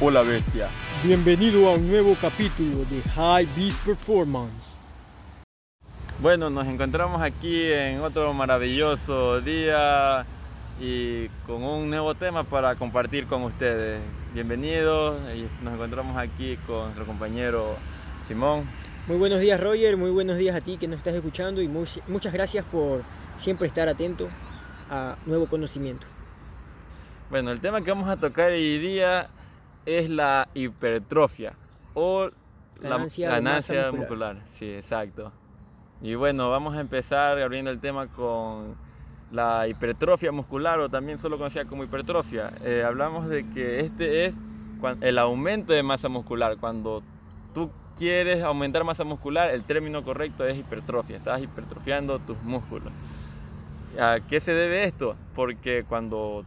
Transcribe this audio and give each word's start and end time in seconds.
o 0.00 0.10
la 0.10 0.22
bestia. 0.22 0.68
Bienvenido 1.02 1.68
a 1.68 1.74
un 1.74 1.88
nuevo 1.88 2.14
capítulo 2.20 2.84
de 2.90 3.00
High 3.14 3.46
Beast 3.56 3.84
Performance. 3.84 4.52
Bueno, 6.20 6.50
nos 6.50 6.66
encontramos 6.66 7.22
aquí 7.22 7.70
en 7.70 8.00
otro 8.00 8.32
maravilloso 8.34 9.40
día 9.40 10.26
y 10.80 11.28
con 11.46 11.62
un 11.62 11.88
nuevo 11.88 12.14
tema 12.14 12.44
para 12.44 12.74
compartir 12.74 13.26
con 13.26 13.42
ustedes. 13.44 14.00
Bienvenidos, 14.34 15.18
nos 15.62 15.74
encontramos 15.74 16.16
aquí 16.18 16.58
con 16.66 16.84
nuestro 16.84 17.06
compañero 17.06 17.76
Simón. 18.26 18.64
Muy 19.06 19.16
buenos 19.16 19.40
días 19.40 19.58
Roger, 19.60 19.96
muy 19.96 20.10
buenos 20.10 20.36
días 20.36 20.56
a 20.56 20.60
ti 20.60 20.76
que 20.76 20.88
nos 20.88 20.98
estás 20.98 21.14
escuchando 21.14 21.62
y 21.62 21.68
muchas 21.68 22.32
gracias 22.32 22.64
por 22.66 23.02
siempre 23.38 23.66
estar 23.66 23.88
atento 23.88 24.28
a 24.90 25.16
nuevo 25.24 25.46
conocimiento. 25.46 26.06
Bueno, 27.30 27.50
el 27.50 27.60
tema 27.60 27.80
que 27.80 27.90
vamos 27.90 28.08
a 28.08 28.16
tocar 28.16 28.52
hoy 28.52 28.78
día 28.78 29.28
es 29.86 30.10
la 30.10 30.48
hipertrofia 30.54 31.54
o 31.94 32.28
ganancia, 32.80 33.28
la 33.28 33.34
ganancia 33.36 33.92
muscular. 33.92 34.42
Sí, 34.50 34.70
exacto. 34.70 35.32
Y 36.02 36.14
bueno, 36.14 36.50
vamos 36.50 36.76
a 36.76 36.80
empezar 36.80 37.38
abriendo 37.40 37.70
el 37.70 37.80
tema 37.80 38.08
con 38.08 38.76
la 39.32 39.66
hipertrofia 39.66 40.30
muscular 40.30 40.78
o 40.80 40.88
también 40.88 41.18
solo 41.18 41.38
conocida 41.38 41.64
como 41.64 41.84
hipertrofia. 41.84 42.52
Eh, 42.62 42.84
hablamos 42.86 43.28
de 43.28 43.48
que 43.50 43.80
este 43.80 44.26
es 44.26 44.34
el 45.00 45.18
aumento 45.18 45.72
de 45.72 45.82
masa 45.82 46.08
muscular. 46.08 46.58
Cuando 46.58 47.02
tú 47.54 47.70
quieres 47.96 48.42
aumentar 48.42 48.84
masa 48.84 49.04
muscular, 49.04 49.50
el 49.50 49.64
término 49.64 50.04
correcto 50.04 50.46
es 50.46 50.58
hipertrofia. 50.58 51.16
Estás 51.16 51.42
hipertrofiando 51.42 52.18
tus 52.18 52.40
músculos. 52.42 52.92
¿A 53.98 54.18
qué 54.28 54.40
se 54.40 54.52
debe 54.52 54.84
esto? 54.84 55.16
Porque 55.34 55.84
cuando 55.88 56.44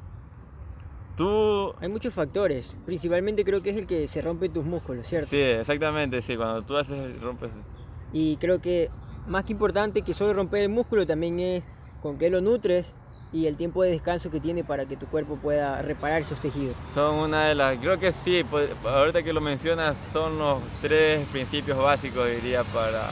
tú... 1.20 1.76
Hay 1.82 1.90
muchos 1.90 2.14
factores, 2.14 2.76
principalmente 2.86 3.44
creo 3.44 3.62
que 3.62 3.72
es 3.72 3.77
el 3.77 3.86
que 3.86 4.08
se 4.08 4.22
rompe 4.22 4.48
tus 4.48 4.64
músculos, 4.64 5.05
¿cierto? 5.05 5.27
Sí, 5.27 5.41
exactamente, 5.41 6.22
sí, 6.22 6.38
cuando 6.38 6.63
tú 6.63 6.77
haces, 6.77 7.20
rompes... 7.21 7.52
Y 8.13 8.38
creo 8.38 8.60
que 8.60 8.90
más 9.27 9.43
que 9.43 9.52
importante 9.52 10.02
que 10.02 10.13
solo 10.13 10.34
romper 10.34 10.63
el 10.63 10.70
músculo 10.70 11.05
también 11.05 11.40
es 11.40 11.63
con 12.02 12.18
qué 12.18 12.30
lo 12.30 12.41
nutres 12.41 12.93
y 13.32 13.46
el 13.46 13.58
tiempo 13.58 13.84
de 13.84 13.91
descanso 13.91 14.32
que 14.32 14.40
tiene 14.40 14.63
para 14.63 14.85
que 14.85 14.96
tu 14.96 15.05
cuerpo 15.05 15.35
pueda 15.35 15.82
reparar 15.82 16.21
esos 16.21 16.40
tejidos. 16.40 16.76
Son 16.93 17.16
una 17.16 17.48
de 17.49 17.55
las, 17.55 17.77
creo 17.77 17.99
que 17.99 18.12
sí, 18.13 18.43
pues, 18.49 18.70
ahorita 18.84 19.21
que 19.21 19.34
lo 19.34 19.41
mencionas, 19.41 19.96
son 20.13 20.40
los 20.40 20.63
tres 20.82 21.27
principios 21.27 21.77
básicos, 21.77 22.27
diría, 22.27 22.63
para, 22.63 23.10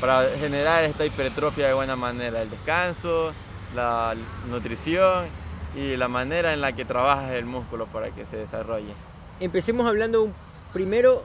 para 0.00 0.28
generar 0.38 0.84
esta 0.84 1.04
hipertrofia 1.06 1.68
de 1.68 1.74
buena 1.74 1.96
manera. 1.96 2.42
El 2.42 2.50
descanso, 2.50 3.32
la 3.74 4.14
nutrición 4.48 5.39
y 5.76 5.96
la 5.96 6.08
manera 6.08 6.52
en 6.52 6.60
la 6.60 6.72
que 6.72 6.84
trabajas 6.84 7.32
el 7.32 7.44
músculo 7.44 7.86
para 7.86 8.10
que 8.10 8.26
se 8.26 8.36
desarrolle. 8.36 8.92
Empecemos 9.40 9.86
hablando 9.86 10.28
primero 10.72 11.22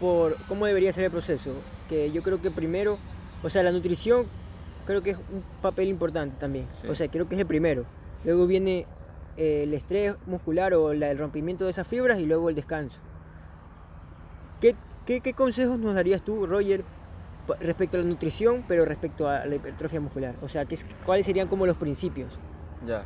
por 0.00 0.36
cómo 0.46 0.66
debería 0.66 0.92
ser 0.92 1.04
el 1.04 1.10
proceso, 1.10 1.52
que 1.88 2.10
yo 2.10 2.22
creo 2.22 2.40
que 2.40 2.50
primero, 2.50 2.98
o 3.42 3.50
sea, 3.50 3.62
la 3.62 3.72
nutrición 3.72 4.26
creo 4.86 5.02
que 5.02 5.10
es 5.10 5.16
un 5.16 5.42
papel 5.60 5.88
importante 5.88 6.36
también, 6.38 6.66
o 6.88 6.94
sea, 6.94 7.08
creo 7.08 7.28
que 7.28 7.34
es 7.34 7.40
el 7.40 7.46
primero. 7.46 7.84
Luego 8.24 8.46
viene 8.46 8.86
eh, 9.36 9.62
el 9.64 9.74
estrés 9.74 10.14
muscular 10.26 10.74
o 10.74 10.92
el 10.92 11.18
rompimiento 11.18 11.64
de 11.64 11.70
esas 11.70 11.86
fibras 11.86 12.18
y 12.18 12.26
luego 12.26 12.48
el 12.48 12.54
descanso. 12.54 12.98
¿Qué, 14.60 14.74
qué, 15.06 15.20
qué 15.20 15.32
consejos 15.34 15.78
nos 15.78 15.94
darías 15.94 16.22
tú, 16.22 16.46
Roger, 16.46 16.84
respecto 17.60 17.96
a 17.96 18.00
la 18.00 18.06
nutrición, 18.06 18.64
pero 18.66 18.84
respecto 18.84 19.28
a 19.28 19.46
la 19.46 19.54
hipertrofia 19.54 20.00
muscular? 20.00 20.34
O 20.42 20.48
sea, 20.48 20.66
¿cuáles 21.04 21.26
serían 21.26 21.48
como 21.48 21.66
los 21.66 21.76
principios? 21.76 22.32
Ya. 22.86 23.04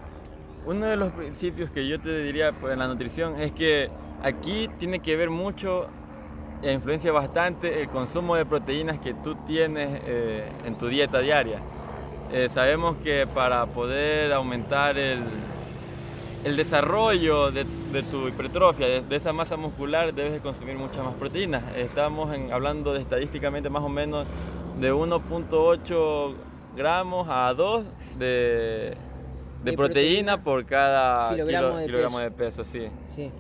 Uno 0.65 0.87
de 0.87 0.97
los 0.97 1.13
principios 1.13 1.71
que 1.71 1.89
yo 1.89 2.01
te 2.01 2.23
diría 2.23 2.53
pues, 2.53 2.73
en 2.73 2.79
la 2.79 2.87
nutrición 2.87 3.41
es 3.41 3.53
que 3.53 3.91
aquí 4.23 4.69
tiene 4.79 5.01
que 5.01 5.17
ver 5.17 5.29
mucho 5.29 5.89
e 6.63 6.73
influencia 6.73 7.11
bastante 7.11 7.83
el 7.83 7.89
consumo 7.89 8.37
de 8.37 8.47
proteínas 8.47 8.99
que 9.01 9.15
tú 9.15 9.35
tienes 9.45 10.01
eh, 10.07 10.49
en 10.65 10.79
tu 10.79 10.87
dieta 10.87 11.19
diaria. 11.19 11.59
Eh, 12.31 12.49
sabemos 12.49 12.97
que 13.03 13.27
para 13.27 13.67
poder 13.67 14.33
aumentar 14.33 14.97
el, 14.97 15.25
el 16.45 16.57
desarrollo 16.57 17.51
de, 17.51 17.65
tu 18.11 18.29
hipertrofia, 18.29 19.03
de, 19.03 19.17
esa 19.17 19.33
masa 19.33 19.57
muscular, 19.57 20.15
debes 20.15 20.33
de 20.33 20.39
consumir 20.39 20.77
muchas 20.77 21.05
más 21.05 21.15
proteínas. 21.15 21.63
Estamos 21.77 22.31
hablando 22.53 22.93
de 22.93 23.01
estadísticamente 23.01 23.69
más 23.69 23.83
o 23.83 23.89
menos 23.89 24.27
de 24.81 24.93
1.8 24.93 26.35
gramos 26.77 27.27
a 27.29 27.53
2 27.55 28.19
de, 28.19 28.97
de 29.63 29.73
proteína, 29.75 30.43
por 30.43 30.65
cada 30.67 31.31
kilogramo, 31.31 32.19
de, 32.19 32.31
peso. 32.31 32.65
sí. 32.65 32.89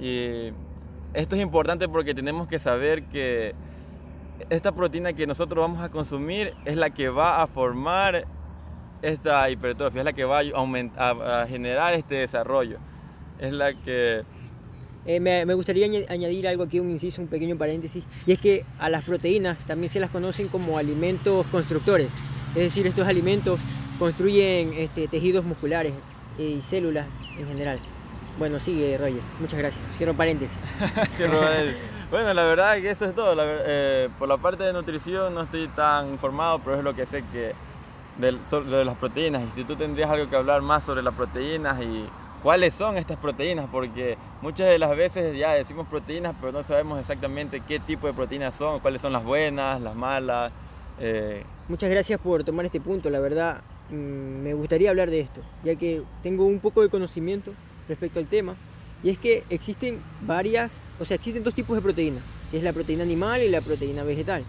Y 0.00 0.52
esto 1.14 1.36
es 1.36 1.42
importante 1.42 1.88
porque 1.88 2.14
tenemos 2.14 2.48
que 2.48 2.58
saber 2.58 3.04
que 3.04 3.54
esta 4.50 4.72
proteína 4.72 5.12
que 5.12 5.26
nosotros 5.26 5.60
vamos 5.60 5.82
a 5.82 5.90
consumir 5.90 6.54
es 6.64 6.76
la 6.76 6.90
que 6.90 7.08
va 7.08 7.42
a 7.42 7.46
formar 7.46 8.26
esta 9.02 9.50
hipertrofia, 9.50 10.00
es 10.00 10.04
la 10.04 10.12
que 10.12 10.24
va 10.24 10.40
a, 10.40 10.42
aumentar, 10.54 11.22
a 11.22 11.46
generar 11.46 11.94
este 11.94 12.16
desarrollo. 12.16 12.78
Es 13.38 13.52
la 13.52 13.74
que... 13.74 14.22
Eh, 15.04 15.18
me, 15.18 15.44
me, 15.44 15.54
gustaría 15.54 15.86
añadir 16.08 16.46
algo 16.46 16.62
aquí, 16.62 16.78
un 16.78 16.88
inciso, 16.90 17.20
un 17.20 17.26
pequeño 17.26 17.58
paréntesis, 17.58 18.04
y 18.24 18.32
es 18.32 18.38
que 18.38 18.64
a 18.78 18.88
las 18.88 19.02
proteínas 19.02 19.58
también 19.66 19.90
se 19.90 19.98
las 19.98 20.10
conocen 20.10 20.46
como 20.46 20.78
alimentos 20.78 21.44
constructores. 21.48 22.08
Es 22.50 22.62
decir, 22.62 22.86
estos 22.86 23.08
alimentos 23.08 23.58
construyen 23.98 24.72
este, 24.74 25.08
tejidos 25.08 25.44
musculares 25.44 25.92
y 26.38 26.60
células 26.60 27.06
en 27.38 27.48
general. 27.48 27.78
Bueno, 28.38 28.58
sigue 28.58 28.96
Roger, 28.96 29.20
muchas 29.40 29.58
gracias. 29.58 29.82
Cierro 29.96 30.14
paréntesis. 30.14 30.58
Bueno, 32.12 32.34
la 32.34 32.42
verdad 32.42 32.76
es 32.76 32.82
que 32.82 32.90
eso 32.90 33.06
es 33.06 33.14
todo. 33.14 33.34
Eh, 33.40 34.10
por 34.18 34.28
la 34.28 34.36
parte 34.36 34.62
de 34.64 34.74
nutrición 34.74 35.32
no 35.32 35.44
estoy 35.44 35.66
tan 35.68 36.10
informado, 36.10 36.58
pero 36.58 36.76
es 36.76 36.84
lo 36.84 36.94
que 36.94 37.06
sé 37.06 37.24
que 37.32 37.54
de, 38.18 38.32
de 38.68 38.84
las 38.84 38.98
proteínas. 38.98 39.42
Y 39.44 39.50
si 39.54 39.64
tú 39.64 39.76
tendrías 39.76 40.10
algo 40.10 40.28
que 40.28 40.36
hablar 40.36 40.60
más 40.60 40.84
sobre 40.84 41.02
las 41.02 41.14
proteínas 41.14 41.80
y 41.80 42.04
cuáles 42.42 42.74
son 42.74 42.98
estas 42.98 43.16
proteínas, 43.16 43.64
porque 43.72 44.18
muchas 44.42 44.68
de 44.68 44.78
las 44.78 44.94
veces 44.94 45.34
ya 45.34 45.52
decimos 45.52 45.86
proteínas, 45.86 46.34
pero 46.38 46.52
no 46.52 46.62
sabemos 46.64 47.00
exactamente 47.00 47.62
qué 47.66 47.80
tipo 47.80 48.06
de 48.06 48.12
proteínas 48.12 48.54
son, 48.56 48.80
cuáles 48.80 49.00
son 49.00 49.14
las 49.14 49.24
buenas, 49.24 49.80
las 49.80 49.94
malas. 49.94 50.52
Eh. 51.00 51.42
Muchas 51.66 51.88
gracias 51.88 52.20
por 52.20 52.44
tomar 52.44 52.66
este 52.66 52.78
punto, 52.78 53.08
la 53.08 53.20
verdad 53.20 53.62
me 53.92 54.54
gustaría 54.54 54.90
hablar 54.90 55.10
de 55.10 55.20
esto, 55.20 55.42
ya 55.64 55.76
que 55.76 56.02
tengo 56.22 56.46
un 56.46 56.60
poco 56.60 56.82
de 56.82 56.88
conocimiento 56.88 57.52
respecto 57.88 58.18
al 58.18 58.26
tema, 58.26 58.56
y 59.02 59.10
es 59.10 59.18
que 59.18 59.44
existen 59.50 59.98
varias, 60.22 60.72
o 61.00 61.04
sea, 61.04 61.16
existen 61.16 61.42
dos 61.44 61.54
tipos 61.54 61.76
de 61.76 61.82
proteínas, 61.82 62.22
es 62.52 62.62
la 62.62 62.72
proteína 62.72 63.02
animal 63.02 63.42
y 63.42 63.48
la 63.48 63.60
proteína 63.60 64.02
vegetal. 64.02 64.44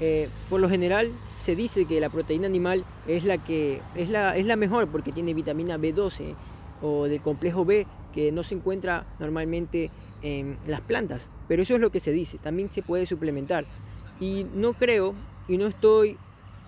Eh, 0.00 0.28
por 0.50 0.60
lo 0.60 0.68
general 0.68 1.10
se 1.42 1.56
dice 1.56 1.86
que 1.86 2.00
la 2.00 2.10
proteína 2.10 2.46
animal 2.46 2.84
es 3.06 3.24
la 3.24 3.38
que 3.38 3.80
es 3.94 4.10
la, 4.10 4.36
es 4.36 4.44
la 4.44 4.56
mejor 4.56 4.88
porque 4.88 5.10
tiene 5.10 5.32
vitamina 5.32 5.78
B12 5.78 6.34
o 6.82 7.04
del 7.04 7.22
complejo 7.22 7.64
B 7.64 7.86
que 8.12 8.30
no 8.30 8.42
se 8.42 8.56
encuentra 8.56 9.06
normalmente 9.18 9.90
en 10.22 10.58
las 10.66 10.80
plantas, 10.82 11.28
pero 11.48 11.62
eso 11.62 11.74
es 11.74 11.80
lo 11.80 11.90
que 11.90 12.00
se 12.00 12.12
dice, 12.12 12.38
también 12.38 12.70
se 12.70 12.82
puede 12.82 13.06
suplementar. 13.06 13.64
Y 14.20 14.46
no 14.54 14.74
creo 14.74 15.14
y 15.48 15.56
no 15.56 15.66
estoy 15.66 16.16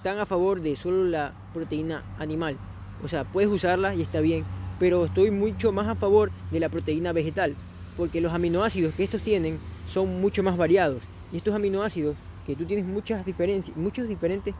tan 0.02 0.18
a 0.18 0.26
favor 0.26 0.60
de 0.60 0.76
solo 0.76 1.04
la 1.04 1.32
proteína 1.52 2.02
animal. 2.18 2.56
O 3.02 3.08
sea, 3.08 3.24
puedes 3.24 3.50
usarla 3.50 3.94
y 3.94 4.02
está 4.02 4.20
bien, 4.20 4.44
pero 4.78 5.04
estoy 5.04 5.30
mucho 5.30 5.72
más 5.72 5.88
a 5.88 5.94
favor 5.94 6.30
de 6.50 6.60
la 6.60 6.68
proteína 6.68 7.12
vegetal, 7.12 7.54
porque 7.96 8.20
los 8.20 8.32
aminoácidos 8.32 8.94
que 8.94 9.04
estos 9.04 9.22
tienen 9.22 9.58
son 9.88 10.20
mucho 10.20 10.42
más 10.42 10.56
variados. 10.56 11.02
Y 11.32 11.38
estos 11.38 11.54
aminoácidos, 11.54 12.16
que 12.46 12.56
tú 12.56 12.64
tienes 12.64 12.86
muchas 12.86 13.24
diferencias, 13.26 13.76
muchos 13.76 14.08
diferentes 14.08 14.54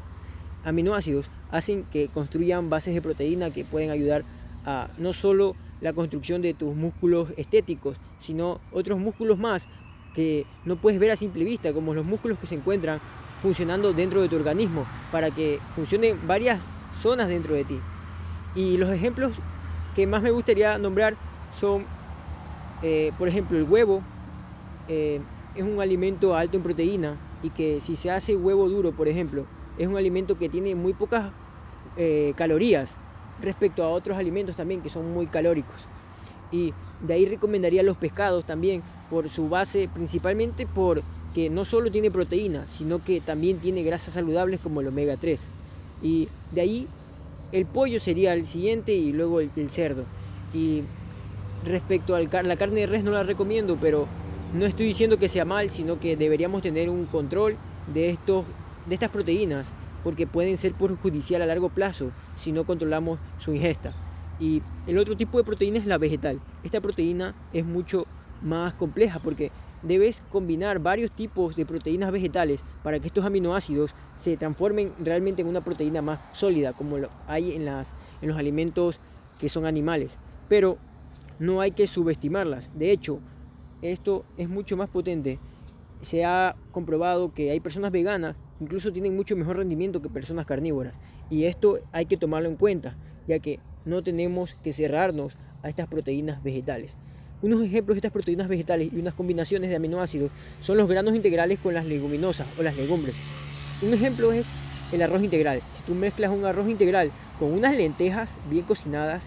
aminoácidos, 0.65 1.26
hacen 1.50 1.84
que 1.84 2.09
construyan 2.09 2.69
bases 2.69 2.94
de 2.94 3.03
proteína 3.03 3.50
que 3.50 3.65
pueden 3.65 3.91
ayudar 3.91 4.25
a 4.66 4.88
no 4.99 5.12
solo 5.12 5.55
la 5.81 5.93
construcción 5.93 6.43
de 6.43 6.55
tus 6.55 6.75
músculos 6.75 7.31
estéticos, 7.37 7.97
sino 8.20 8.60
otros 8.72 8.99
músculos 8.99 9.38
más 9.38 9.62
que 10.14 10.46
no 10.64 10.76
puedes 10.76 10.99
ver 10.99 11.12
a 11.12 11.17
simple 11.17 11.44
vista, 11.44 11.73
como 11.73 11.94
los 11.94 12.05
músculos 12.05 12.38
que 12.38 12.46
se 12.46 12.56
encuentran 12.56 13.00
funcionando 13.43 13.93
dentro 13.93 14.20
de 14.20 14.29
tu 14.29 14.37
organismo, 14.37 14.87
para 15.12 15.31
que 15.31 15.61
funcionen 15.75 16.19
varias 16.26 16.61
zonas 17.02 17.29
dentro 17.29 17.55
de 17.55 17.64
ti. 17.64 17.81
Y 18.55 18.76
los 18.76 18.90
ejemplos 18.90 19.32
que 19.94 20.06
más 20.06 20.23
me 20.23 20.31
gustaría 20.31 20.79
nombrar 20.79 21.14
son, 21.58 21.85
eh, 22.82 23.12
por 23.19 23.29
ejemplo, 23.29 23.58
el 23.58 23.64
huevo 23.64 24.02
eh, 24.88 25.20
es 25.55 25.62
un 25.62 25.81
alimento 25.81 26.35
alto 26.35 26.56
en 26.56 26.62
proteína 26.62 27.17
y 27.43 27.50
que 27.50 27.81
si 27.81 27.96
se 27.96 28.11
hace 28.11 28.37
huevo 28.37 28.69
duro, 28.69 28.93
por 28.93 29.08
ejemplo, 29.08 29.46
es 29.76 29.87
un 29.87 29.96
alimento 29.96 30.38
que 30.38 30.49
tiene 30.49 30.75
muy 30.75 30.93
pocas 30.93 31.31
eh, 31.96 32.32
calorías 32.37 32.96
respecto 33.41 33.84
a 33.84 33.88
otros 33.88 34.19
alimentos 34.19 34.56
también 34.56 34.82
que 34.82 34.91
son 34.91 35.12
muy 35.12 35.26
calóricos. 35.26 35.76
Y 36.50 36.73
de 37.00 37.14
ahí 37.14 37.26
recomendaría 37.26 37.82
los 37.82 37.96
pescados 37.96 38.44
también 38.44 38.82
por 39.11 39.29
su 39.29 39.49
base, 39.49 39.88
principalmente 39.93 40.67
porque 41.28 41.50
no 41.50 41.64
solo 41.66 41.90
tiene 41.90 42.10
proteína, 42.10 42.64
sino 42.78 43.04
que 43.04 43.20
también 43.20 43.58
tiene 43.58 43.82
grasas 43.82 44.14
saludables 44.14 44.60
como 44.60 44.80
el 44.80 44.86
omega 44.86 45.16
3. 45.19 45.38
Y 46.02 46.28
de 46.52 46.60
ahí 46.60 46.88
el 47.52 47.66
pollo 47.66 48.00
sería 48.00 48.32
el 48.32 48.46
siguiente 48.46 48.94
y 48.94 49.12
luego 49.12 49.40
el, 49.40 49.50
cerdo. 49.70 50.04
Y 50.54 50.82
respecto 51.66 52.14
a 52.14 52.22
la 52.22 52.56
carne 52.56 52.80
de 52.80 52.86
res 52.86 53.04
no 53.04 53.10
la 53.10 53.25
recomiendo, 53.25 53.76
pero 53.78 54.06
no 54.54 54.64
estoy 54.64 54.86
diciendo 54.86 55.19
que 55.19 55.28
sea 55.28 55.44
mal, 55.44 55.69
sino 55.69 56.00
que 56.00 56.16
deberíamos 56.16 56.62
tener 56.62 56.88
un 56.88 57.04
control 57.04 57.56
de, 57.92 58.08
estos, 58.08 58.46
de 58.86 58.94
estas 58.94 59.10
proteínas, 59.10 59.66
porque 60.02 60.26
pueden 60.26 60.56
ser 60.56 60.72
perjudicial 60.72 61.42
a 61.42 61.46
largo 61.46 61.69
plazo 61.69 62.10
si 62.42 62.52
no 62.52 62.64
controlamos 62.64 63.19
su 63.38 63.52
ingesta. 63.52 63.92
Y 64.40 64.62
el 64.86 64.96
otro 64.96 65.14
tipo 65.14 65.36
de 65.36 65.44
proteína 65.44 65.78
es 65.78 65.86
la 65.86 65.98
vegetal. 65.98 66.40
Esta 66.64 66.81
proteína 66.81 67.34
es 67.52 67.66
mucho 67.66 68.06
más 68.40 68.72
compleja 68.74 69.19
porque 69.19 69.50
debes 69.82 70.22
combinar 70.30 70.78
varios 70.80 71.10
tipos 71.10 71.56
de 71.56 71.66
proteínas 71.66 72.10
vegetales 72.10 72.60
para 72.82 72.98
que 72.98 73.06
estos 73.06 73.25
aminoácidos 73.25 73.94
se 74.20 74.36
transformen 74.36 74.92
realmente 74.98 75.42
en 75.42 75.48
una 75.48 75.60
proteína 75.60 76.02
más 76.02 76.20
sólida, 76.32 76.72
como 76.72 76.96
hay 77.26 77.52
en, 77.52 77.64
las, 77.64 77.88
en 78.22 78.28
los 78.28 78.38
alimentos 78.38 78.98
que 79.38 79.48
son 79.48 79.66
animales. 79.66 80.19
Pero 80.48 80.78
no 81.38 81.60
hay 81.60 81.70
que 81.70 81.86
subestimarlas. 81.86 82.70
De 82.75 82.90
hecho, 82.90 83.20
esto 83.82 84.25
es 84.36 84.48
mucho 84.48 84.76
más 84.76 84.88
potente. 84.88 85.38
Se 86.02 86.24
ha 86.24 86.56
comprobado 86.72 87.32
que 87.32 87.50
hay 87.50 87.60
personas 87.60 87.92
veganas 87.92 88.36
incluso 88.60 88.92
tienen 88.92 89.16
mucho 89.16 89.36
mejor 89.36 89.56
rendimiento 89.56 90.02
que 90.02 90.08
personas 90.08 90.46
carnívoras. 90.46 90.94
Y 91.31 91.44
esto 91.44 91.78
hay 91.92 92.06
que 92.06 92.16
tomarlo 92.16 92.48
en 92.48 92.56
cuenta, 92.56 92.96
ya 93.26 93.38
que 93.38 93.60
no 93.84 94.02
tenemos 94.02 94.54
que 94.62 94.72
cerrarnos 94.72 95.36
a 95.62 95.69
estas 95.69 95.88
proteínas 95.88 96.42
vegetales. 96.42 96.96
Unos 97.40 97.62
ejemplos 97.62 97.94
de 97.94 97.99
estas 97.99 98.11
proteínas 98.11 98.49
vegetales 98.49 98.93
y 98.93 98.99
unas 98.99 99.14
combinaciones 99.14 99.70
de 99.70 99.76
aminoácidos 99.76 100.32
son 100.61 100.76
los 100.76 100.88
granos 100.88 101.14
integrales 101.14 101.61
con 101.61 101.73
las 101.73 101.87
leguminosas 101.87 102.49
o 102.58 102.64
las 102.64 102.76
legumbres. 102.76 103.14
Un 103.81 103.94
ejemplo 103.94 104.32
es 104.32 104.44
el 104.93 105.02
arroz 105.02 105.23
integral. 105.23 105.61
Si 105.76 105.82
tú 105.85 105.94
mezclas 105.94 106.32
un 106.32 106.44
arroz 106.44 106.69
integral 106.69 107.12
con 107.38 107.52
unas 107.52 107.76
lentejas 107.76 108.29
bien 108.50 108.64
cocinadas, 108.64 109.23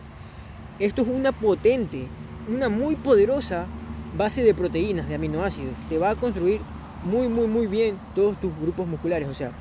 esto 0.79 1.03
es 1.03 1.07
una 1.07 1.31
potente, 1.31 2.05
una 2.53 2.67
muy 2.67 2.97
poderosa 2.97 3.65
base 4.17 4.43
de 4.43 4.53
proteínas, 4.53 5.07
de 5.07 5.15
aminoácidos. 5.15 5.73
Te 5.87 5.97
va 5.97 6.09
a 6.09 6.15
construir 6.15 6.59
muy, 7.05 7.29
muy, 7.29 7.47
muy 7.47 7.67
bien 7.67 7.97
todos 8.13 8.37
tus 8.41 8.51
grupos 8.59 8.87
musculares. 8.87 9.29
O 9.29 9.33
sea, 9.33 9.53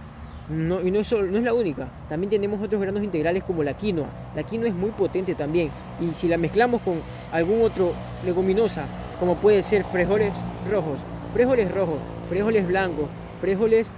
y 0.49 0.53
no 0.53 0.81
es, 0.81 1.12
no 1.12 1.38
es 1.38 1.44
la 1.44 1.55
única. 1.55 1.88
También 2.08 2.31
tenemos 2.31 2.61
otros 2.61 2.81
granos 2.81 3.05
integrales 3.05 3.44
como 3.44 3.62
la 3.62 3.75
quinoa. 3.75 4.08
La 4.35 4.43
quinoa 4.43 4.67
es 4.67 4.75
muy 4.75 4.91
potente 4.91 5.37
también. 5.37 5.70
Y 6.00 6.12
si 6.14 6.26
la 6.26 6.37
mezclamos 6.37 6.81
con 6.82 6.94
algún 7.31 7.62
otro 7.62 7.93
leguminosa, 8.25 8.87
como 9.19 9.37
puede 9.37 9.62
ser 9.62 9.84
frijoles 9.84 10.32
rojos, 10.70 10.99
frijoles 11.32 11.70
rojos, 11.72 11.99
frijoles 12.28 12.67
blancos, 12.67 13.06
frijoles 13.40 13.88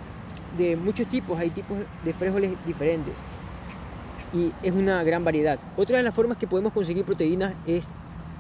de 0.57 0.77
muchos 0.77 1.07
tipos, 1.09 1.39
hay 1.39 1.51
tipos 1.51 1.79
de 2.05 2.13
frijoles 2.13 2.53
diferentes. 2.67 3.15
Y 4.33 4.53
es 4.63 4.73
una 4.73 5.03
gran 5.05 5.25
variedad. 5.25 5.59
Otra 5.77 5.99
de 5.99 6.03
las 6.03 6.15
formas 6.15 6.39
que 6.39 6.47
podemos 6.47 6.73
conseguir 6.73 7.05
proteínas 7.05 7.55
es 7.67 7.87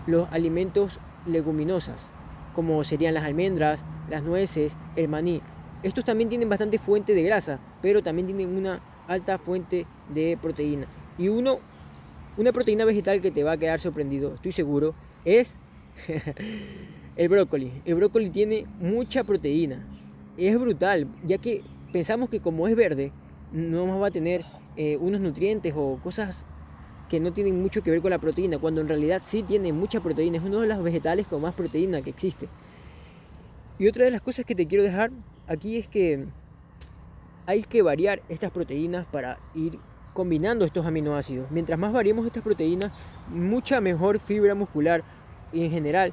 los 0.06 0.30
alimentos 0.32 0.98
leguminosas, 1.26 2.00
como 2.54 2.82
serían 2.84 3.14
las 3.14 3.24
almendras, 3.24 3.84
las 4.10 4.22
nueces, 4.22 4.74
el 4.96 5.08
maní. 5.08 5.42
Estos 5.82 6.04
también 6.04 6.28
tienen 6.28 6.48
bastante 6.48 6.78
fuente 6.78 7.14
de 7.14 7.22
grasa, 7.22 7.58
pero 7.80 8.02
también 8.02 8.26
tienen 8.26 8.56
una 8.56 8.80
alta 9.08 9.38
fuente 9.38 9.86
de 10.08 10.38
proteína. 10.40 10.86
Y 11.18 11.28
uno, 11.28 11.58
una 12.36 12.52
proteína 12.52 12.84
vegetal 12.84 13.20
que 13.20 13.30
te 13.30 13.42
va 13.42 13.52
a 13.52 13.56
quedar 13.56 13.80
sorprendido, 13.80 14.34
estoy 14.34 14.52
seguro, 14.52 14.94
es 15.24 15.54
el 17.16 17.28
brócoli. 17.28 17.72
El 17.84 17.94
brócoli 17.96 18.30
tiene 18.30 18.66
mucha 18.80 19.24
proteína. 19.24 19.86
Es 20.36 20.58
brutal, 20.58 21.06
ya 21.26 21.38
que 21.38 21.62
pensamos 21.92 22.30
que 22.30 22.40
como 22.40 22.66
es 22.68 22.74
verde, 22.74 23.12
no 23.52 24.00
va 24.00 24.08
a 24.08 24.10
tener 24.10 24.44
eh, 24.76 24.96
unos 24.96 25.20
nutrientes 25.20 25.74
o 25.76 25.98
cosas 26.02 26.46
que 27.08 27.20
no 27.20 27.32
tienen 27.32 27.60
mucho 27.60 27.82
que 27.82 27.90
ver 27.90 28.00
con 28.00 28.10
la 28.10 28.18
proteína, 28.18 28.58
cuando 28.58 28.80
en 28.80 28.88
realidad 28.88 29.20
sí 29.26 29.42
tiene 29.42 29.72
mucha 29.72 30.00
proteína. 30.00 30.38
Es 30.38 30.44
uno 30.44 30.60
de 30.60 30.68
los 30.68 30.82
vegetales 30.82 31.26
con 31.26 31.42
más 31.42 31.54
proteína 31.54 32.00
que 32.00 32.10
existe. 32.10 32.48
Y 33.78 33.86
otra 33.86 34.04
de 34.04 34.10
las 34.10 34.22
cosas 34.22 34.46
que 34.46 34.54
te 34.54 34.66
quiero 34.66 34.84
dejar 34.84 35.10
aquí 35.46 35.76
es 35.76 35.88
que 35.88 36.24
hay 37.46 37.62
que 37.64 37.82
variar 37.82 38.22
estas 38.28 38.50
proteínas 38.50 39.06
para 39.06 39.38
ir 39.54 39.78
combinando 40.12 40.64
estos 40.64 40.86
aminoácidos. 40.86 41.50
Mientras 41.50 41.78
más 41.78 41.92
variemos 41.92 42.26
estas 42.26 42.42
proteínas, 42.42 42.92
mucha 43.28 43.80
mejor 43.80 44.18
fibra 44.18 44.54
muscular 44.54 45.02
y 45.52 45.64
en 45.64 45.70
general 45.70 46.12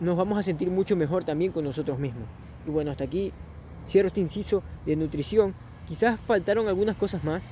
nos 0.00 0.16
vamos 0.16 0.38
a 0.38 0.42
sentir 0.42 0.70
mucho 0.70 0.96
mejor 0.96 1.24
también 1.24 1.52
con 1.52 1.64
nosotros 1.64 1.98
mismos. 1.98 2.24
Y 2.66 2.70
bueno, 2.70 2.90
hasta 2.90 3.04
aquí 3.04 3.32
cierro 3.88 4.08
este 4.08 4.20
inciso 4.20 4.62
de 4.86 4.96
nutrición. 4.96 5.54
Quizás 5.86 6.20
faltaron 6.20 6.68
algunas 6.68 6.96
cosas 6.96 7.24
más, 7.24 7.42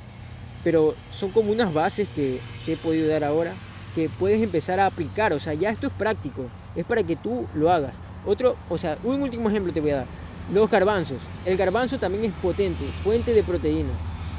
pero 0.63 0.95
son 1.11 1.31
como 1.31 1.53
unas 1.53 1.73
bases 1.73 2.09
que 2.15 2.41
te 2.65 2.75
he 2.75 2.77
podido 2.77 3.09
dar 3.09 3.25
ahora 3.25 3.53
que 3.95 4.11
puedes 4.11 4.43
empezar 4.43 4.79
a 4.79 4.87
aplicar. 4.87 5.33
O 5.33 5.41
sea, 5.41 5.55
ya 5.55 5.71
esto 5.71 5.87
es 5.87 5.93
práctico, 5.93 6.43
es 6.75 6.85
para 6.85 7.03
que 7.03 7.17
tú 7.17 7.47
lo 7.55 7.71
hagas. 7.71 7.95
Otro, 8.27 8.57
o 8.69 8.77
sea, 8.77 8.99
un 9.05 9.23
último 9.23 9.49
ejemplo 9.49 9.73
te 9.73 9.81
voy 9.81 9.91
a 9.91 9.97
dar. 9.99 10.07
Los 10.53 10.71
garbanzos. 10.71 11.19
El 11.45 11.57
garbanzo 11.57 11.99
también 11.99 12.27
es 12.27 12.33
potente, 12.35 12.85
fuente 13.03 13.33
de 13.33 13.43
proteína. 13.43 13.91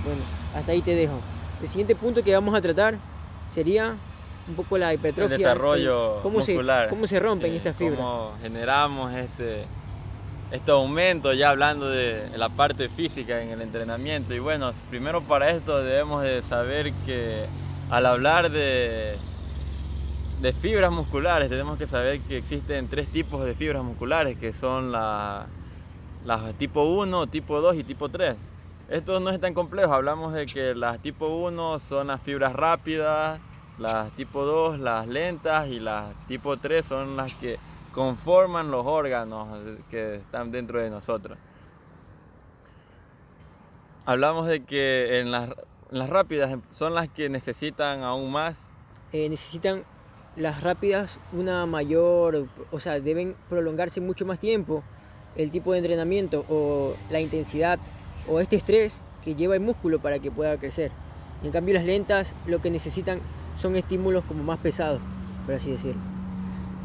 Bueno, 0.05 0.21
hasta 0.55 0.71
ahí 0.71 0.81
te 0.81 0.95
dejo. 0.95 1.19
El 1.61 1.67
siguiente 1.67 1.95
punto 1.95 2.23
que 2.23 2.33
vamos 2.33 2.55
a 2.55 2.61
tratar 2.61 2.97
sería 3.53 3.95
un 4.47 4.55
poco 4.55 4.77
la 4.77 4.93
hipertrofia. 4.93 5.35
El 5.35 5.41
desarrollo 5.41 6.19
cómo 6.21 6.39
muscular. 6.39 6.85
Se, 6.85 6.89
cómo 6.89 7.07
se 7.07 7.19
rompen 7.19 7.53
estas 7.53 7.75
fibras. 7.75 7.97
Cómo 7.97 8.33
generamos 8.41 9.13
este, 9.13 9.65
este 10.51 10.71
aumento, 10.71 11.33
ya 11.33 11.49
hablando 11.49 11.89
de 11.89 12.29
la 12.37 12.49
parte 12.49 12.89
física 12.89 13.41
en 13.41 13.49
el 13.49 13.61
entrenamiento. 13.61 14.33
Y 14.33 14.39
bueno, 14.39 14.71
primero 14.89 15.21
para 15.21 15.51
esto 15.51 15.83
debemos 15.83 16.23
de 16.23 16.41
saber 16.41 16.93
que 17.05 17.45
al 17.89 18.05
hablar 18.05 18.51
de 18.51 19.17
de 20.41 20.53
fibras 20.53 20.91
musculares 20.91 21.49
tenemos 21.49 21.79
que 21.79 21.87
saber 21.87 22.19
que 22.21 22.37
existen 22.37 22.87
tres 22.87 23.07
tipos 23.07 23.43
de 23.43 23.55
fibras 23.55 23.83
musculares, 23.83 24.37
que 24.37 24.53
son 24.53 24.91
las 24.91 25.47
la 26.25 26.53
tipo 26.53 26.83
1, 26.83 27.27
tipo 27.27 27.61
2 27.61 27.77
y 27.77 27.83
tipo 27.83 28.09
3. 28.09 28.35
Esto 28.89 29.19
no 29.19 29.29
es 29.29 29.39
tan 29.39 29.53
complejo, 29.53 29.93
hablamos 29.93 30.33
de 30.33 30.45
que 30.45 30.75
las 30.75 30.99
tipo 31.01 31.27
1 31.27 31.79
son 31.79 32.07
las 32.07 32.21
fibras 32.21 32.53
rápidas, 32.53 33.39
las 33.77 34.11
tipo 34.11 34.43
2 34.43 34.79
las 34.79 35.07
lentas 35.07 35.67
y 35.67 35.79
las 35.79 36.13
tipo 36.27 36.57
3 36.57 36.85
son 36.85 37.17
las 37.17 37.33
que 37.35 37.57
conforman 37.91 38.71
los 38.71 38.85
órganos 38.85 39.59
que 39.89 40.15
están 40.15 40.51
dentro 40.51 40.79
de 40.79 40.89
nosotros. 40.89 41.37
Hablamos 44.05 44.47
de 44.47 44.63
que 44.63 45.19
en 45.19 45.31
las, 45.31 45.49
las 45.89 46.09
rápidas 46.09 46.57
son 46.73 46.93
las 46.93 47.09
que 47.09 47.29
necesitan 47.29 48.03
aún 48.03 48.31
más. 48.31 48.57
Eh, 49.11 49.27
necesitan 49.29 49.83
las 50.35 50.61
rápidas 50.61 51.19
una 51.33 51.65
mayor, 51.65 52.47
o 52.71 52.79
sea, 52.79 52.99
deben 52.99 53.35
prolongarse 53.49 53.99
mucho 53.99 54.25
más 54.25 54.39
tiempo 54.39 54.83
el 55.35 55.51
tipo 55.51 55.71
de 55.71 55.79
entrenamiento 55.79 56.45
o 56.49 56.93
la 57.09 57.19
intensidad 57.19 57.79
o 58.29 58.39
este 58.39 58.55
estrés 58.55 59.01
que 59.23 59.35
lleva 59.35 59.55
el 59.55 59.61
músculo 59.61 59.99
para 59.99 60.19
que 60.19 60.31
pueda 60.31 60.57
crecer. 60.57 60.91
En 61.43 61.51
cambio 61.51 61.73
las 61.73 61.83
lentas 61.83 62.33
lo 62.45 62.61
que 62.61 62.71
necesitan 62.71 63.19
son 63.59 63.75
estímulos 63.75 64.23
como 64.25 64.43
más 64.43 64.59
pesados, 64.59 65.01
por 65.45 65.55
así 65.55 65.71
decirlo. 65.71 66.01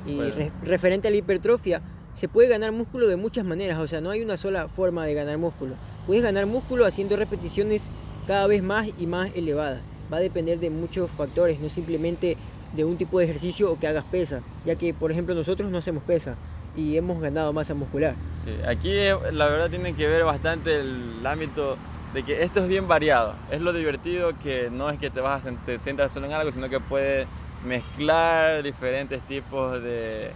Y 0.06 0.18
referente 0.64 1.08
a 1.08 1.10
la 1.10 1.16
hipertrofia, 1.16 1.80
se 2.14 2.28
puede 2.28 2.48
ganar 2.48 2.72
músculo 2.72 3.06
de 3.06 3.16
muchas 3.16 3.44
maneras, 3.44 3.78
o 3.78 3.86
sea, 3.86 4.00
no 4.00 4.10
hay 4.10 4.22
una 4.22 4.36
sola 4.36 4.68
forma 4.68 5.06
de 5.06 5.14
ganar 5.14 5.38
músculo. 5.38 5.74
Puedes 6.06 6.22
ganar 6.22 6.46
músculo 6.46 6.84
haciendo 6.84 7.16
repeticiones 7.16 7.82
cada 8.26 8.46
vez 8.46 8.62
más 8.62 8.88
y 8.98 9.06
más 9.06 9.30
elevadas. 9.34 9.80
Va 10.12 10.18
a 10.18 10.20
depender 10.20 10.58
de 10.58 10.70
muchos 10.70 11.10
factores, 11.10 11.60
no 11.60 11.68
simplemente 11.68 12.36
de 12.74 12.84
un 12.84 12.96
tipo 12.96 13.18
de 13.18 13.26
ejercicio 13.26 13.70
o 13.70 13.78
que 13.78 13.86
hagas 13.86 14.04
pesa, 14.04 14.40
ya 14.64 14.74
que 14.76 14.94
por 14.94 15.12
ejemplo 15.12 15.34
nosotros 15.34 15.70
no 15.70 15.78
hacemos 15.78 16.02
pesa 16.02 16.36
y 16.76 16.96
hemos 16.96 17.20
ganado 17.20 17.52
masa 17.52 17.74
muscular. 17.74 18.14
Sí, 18.44 18.52
aquí 18.66 18.90
eh, 18.90 19.14
la 19.32 19.46
verdad 19.46 19.70
tiene 19.70 19.94
que 19.94 20.06
ver 20.06 20.24
bastante 20.24 20.80
el 20.80 21.24
ámbito 21.24 21.76
de 22.14 22.22
que 22.22 22.42
esto 22.42 22.60
es 22.60 22.68
bien 22.68 22.88
variado. 22.88 23.34
Es 23.50 23.60
lo 23.60 23.72
divertido 23.72 24.32
que 24.42 24.70
no 24.70 24.90
es 24.90 24.98
que 24.98 25.10
te 25.10 25.20
vas 25.20 25.46
a 25.46 25.52
te 25.52 25.78
centras 25.78 26.12
solo 26.12 26.26
en 26.26 26.32
algo, 26.32 26.52
sino 26.52 26.68
que 26.68 26.80
puedes 26.80 27.26
mezclar 27.64 28.62
diferentes 28.62 29.20
tipos 29.22 29.82
de, 29.82 30.30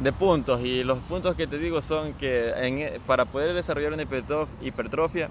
de 0.00 0.12
puntos. 0.12 0.60
Y 0.60 0.84
los 0.84 0.98
puntos 1.00 1.34
que 1.34 1.46
te 1.46 1.58
digo 1.58 1.80
son 1.80 2.12
que 2.14 2.50
en, 2.50 3.00
para 3.02 3.24
poder 3.24 3.54
desarrollar 3.54 3.92
una 3.92 4.04
hipertrofia, 4.60 5.30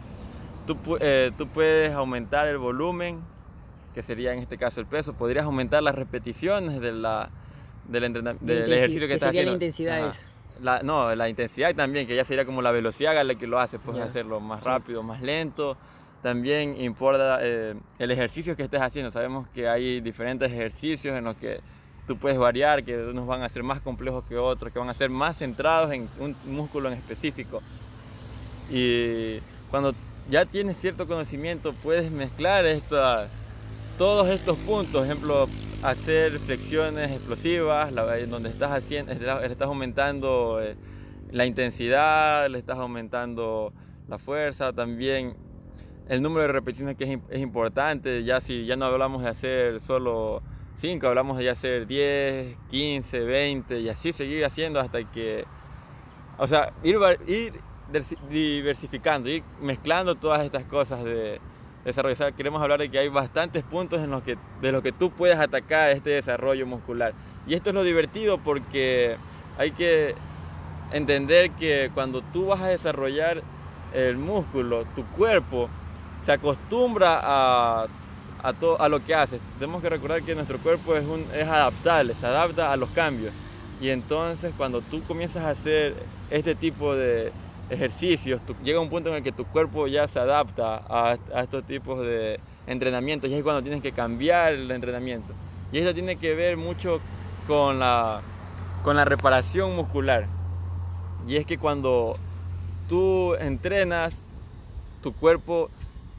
tú, 0.66 0.78
eh, 1.00 1.32
tú 1.38 1.48
puedes 1.48 1.94
aumentar 1.94 2.48
el 2.48 2.58
volumen 2.58 3.20
que 3.94 4.02
sería 4.02 4.34
en 4.34 4.40
este 4.40 4.58
caso 4.58 4.82
el 4.82 4.86
peso, 4.88 5.14
podrías 5.14 5.46
aumentar 5.46 5.82
las 5.82 5.96
repeticiones 5.96 6.82
de 6.82 6.92
la, 6.92 7.30
del, 7.88 8.04
ejercicio 8.04 9.08
que, 9.08 9.14
estás 9.14 9.30
haciendo. 9.30 9.52
la 9.52 9.54
intensidad 9.54 10.14
La, 10.62 10.82
no, 10.84 11.14
la 11.16 11.28
intensidad 11.30 11.76
también, 11.76 12.08
que 12.08 12.16
ya 12.16 12.24
sería 12.24 12.46
como 12.46 12.62
la 12.62 12.72
velocidad 12.72 13.18
a 13.18 13.24
la 13.24 13.36
que 13.36 13.48
lo 13.48 13.60
haces, 13.60 13.80
puedes 13.84 14.02
hacerlo 14.02 14.40
más 14.40 14.64
rápido, 14.64 15.04
más 15.04 15.22
lento. 15.22 15.78
También 16.22 16.82
importa 16.82 17.40
eh, 17.42 17.76
el 18.00 18.12
ejercicio 18.12 18.56
que 18.56 18.64
estés 18.64 18.82
haciendo. 18.82 19.12
Sabemos 19.12 19.48
que 19.50 19.68
hay 19.68 20.02
diferentes 20.02 20.52
ejercicios 20.52 21.16
en 21.16 21.26
los 21.26 21.36
que 21.36 21.60
tú 22.08 22.18
puedes 22.18 22.38
variar, 22.38 22.84
que 22.84 22.98
unos 22.98 23.28
van 23.28 23.44
a 23.44 23.50
ser 23.50 23.64
más 23.64 23.80
complejos 23.80 24.24
que 24.28 24.38
otros, 24.38 24.72
que 24.72 24.80
van 24.80 24.90
a 24.90 24.94
ser 24.94 25.10
más 25.10 25.38
centrados 25.38 25.92
en 25.92 26.10
un 26.20 26.36
músculo 26.46 26.90
en 26.90 26.96
específico. 26.96 27.62
Y 28.70 29.40
cuando 29.70 29.94
ya 30.30 30.46
tienes 30.46 30.78
cierto 30.78 31.08
conocimiento, 31.08 31.74
puedes 31.74 32.12
mezclar 32.12 32.66
estas 32.66 33.30
todos 33.98 34.28
estos 34.30 34.58
puntos, 34.58 35.06
ejemplo, 35.06 35.48
hacer 35.86 36.40
flexiones 36.40 37.12
explosivas, 37.12 37.94
donde 38.28 38.50
estás, 38.50 38.72
haciendo, 38.72 39.12
estás 39.12 39.68
aumentando 39.68 40.60
eh, 40.62 40.76
la 41.32 41.46
intensidad, 41.46 42.50
le 42.50 42.58
estás 42.58 42.78
aumentando 42.78 43.72
la 44.08 44.18
fuerza, 44.18 44.74
también 44.74 45.36
el 46.08 46.22
número 46.22 46.42
de 46.42 46.54
repeticiones 46.54 46.98
que 46.98 47.20
es, 47.30 47.40
importante, 47.40 48.24
ya 48.24 48.42
si 48.42 48.66
ya 48.66 48.76
no 48.76 48.86
hablamos 48.86 49.24
de 49.24 49.30
hacer 49.30 49.80
solo 49.80 50.42
5, 50.76 51.08
hablamos 51.08 51.38
de 51.38 51.50
hacer 51.50 51.86
10, 51.86 52.58
15, 52.70 53.20
20 53.20 53.80
y 53.80 53.90
así 53.90 54.12
seguir 54.12 54.44
haciendo 54.44 54.80
hasta 54.80 55.04
que, 55.12 55.46
o 56.38 56.48
sea, 56.48 56.74
ir, 56.84 56.98
ir 57.28 57.54
diversificando, 58.30 59.30
ir 59.30 59.44
mezclando 59.62 60.16
todas 60.16 60.44
estas 60.44 60.66
cosas 60.66 61.04
de 61.04 61.40
desarrollo. 61.86 62.36
queremos 62.36 62.62
hablar 62.62 62.80
de 62.80 62.90
que 62.90 63.00
hay 63.00 63.08
bastantes 63.08 63.64
puntos 63.64 64.02
en 64.02 64.12
los 64.12 64.24
que, 64.24 64.38
de 64.62 64.72
los 64.72 64.82
que 64.82 64.92
tú 64.92 65.12
puedes 65.12 65.38
atacar 65.38 65.92
este 65.92 66.10
desarrollo 66.10 66.66
muscular. 66.66 67.14
Y 67.48 67.54
esto 67.54 67.70
es 67.70 67.76
lo 67.76 67.84
divertido 67.84 68.40
porque 68.40 69.18
hay 69.58 69.72
que 69.72 70.16
entender 70.92 71.52
que 71.52 71.92
cuando 71.94 72.22
tú 72.22 72.48
vas 72.48 72.62
a 72.62 72.68
desarrollar 72.68 73.42
el 73.94 74.18
músculo, 74.18 74.86
tu 74.96 75.06
cuerpo 75.06 75.70
se 76.24 76.32
acostumbra 76.32 77.20
a, 77.22 77.88
a, 78.44 78.54
a 78.80 78.90
lo 78.90 79.04
que 79.04 79.14
haces. 79.14 79.40
Tenemos 79.60 79.82
que 79.82 79.90
recordar 79.90 80.24
que 80.24 80.34
nuestro 80.34 80.58
cuerpo 80.58 80.96
es, 80.96 81.06
un, 81.06 81.24
es 81.34 81.48
adaptable, 81.48 82.16
se 82.16 82.26
adapta 82.26 82.72
a 82.72 82.78
los 82.78 82.90
cambios. 82.90 83.32
Y 83.80 83.90
entonces 83.90 84.54
cuando 84.58 84.82
tú 84.82 85.04
comienzas 85.04 85.44
a 85.44 85.50
hacer 85.50 85.96
este 86.30 86.56
tipo 86.56 86.96
de 86.96 87.32
ejercicios, 87.70 88.42
llega 88.64 88.80
un 88.80 88.90
punto 88.90 89.10
en 89.10 89.16
el 89.16 89.24
que 89.24 89.32
tu 89.32 89.46
cuerpo 89.46 89.88
ya 89.88 90.08
se 90.08 90.20
adapta 90.20 90.84
a, 90.88 91.18
estos 91.42 91.64
tipos 91.66 92.06
de 92.06 92.40
entrenamientos 92.68 93.30
y 93.30 93.34
es 93.34 93.44
cuando 93.44 93.62
tienes 93.62 93.82
que 93.82 93.92
cambiar 93.92 94.54
el 94.54 94.72
entrenamiento. 94.72 95.34
Y 95.72 95.80
esto 95.80 95.94
tiene 95.94 96.18
que 96.18 96.36
ver 96.36 96.58
mucho 96.58 97.00
con 97.48 97.80
la, 97.80 98.22
con 98.84 98.96
la 98.96 99.06
reparación 99.06 99.76
muscular. 99.76 100.28
Y 101.28 101.38
es 101.38 101.46
que 101.46 101.58
cuando 101.58 102.18
tú 102.88 103.36
entrenas, 103.36 104.22
tu 105.02 105.14
cuerpo 105.14 105.70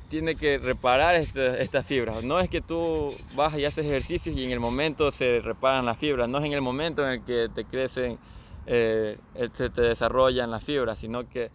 tiene 0.09 0.37
que 0.37 0.59
reparar 0.59 1.17
este, 1.17 1.63
estas 1.63 1.87
fibras. 1.87 2.23
No 2.23 2.39
es 2.41 2.49
que 2.49 2.61
tú 2.61 3.15
vas 3.35 3.57
y 3.57 3.65
haces 3.65 3.85
ejercicios 3.85 4.37
y 4.37 4.45
en 4.45 4.51
el 4.51 4.61
momento 4.61 5.11
se 5.11 5.41
reparan 5.41 5.87
las 5.87 5.99
fibras, 5.99 6.29
no 6.29 6.39
es 6.39 6.45
en 6.45 6.53
el 6.53 6.63
momento 6.63 7.05
en 7.07 7.15
el 7.15 7.23
que 7.23 7.49
te 7.53 7.65
crecen 7.65 8.19
eh, 8.67 9.19
se 9.53 9.71
te 9.71 9.83
desarrollan 9.83 10.51
las 10.51 10.65
fibras, 10.65 10.99
sino 10.99 11.29
que 11.29 11.51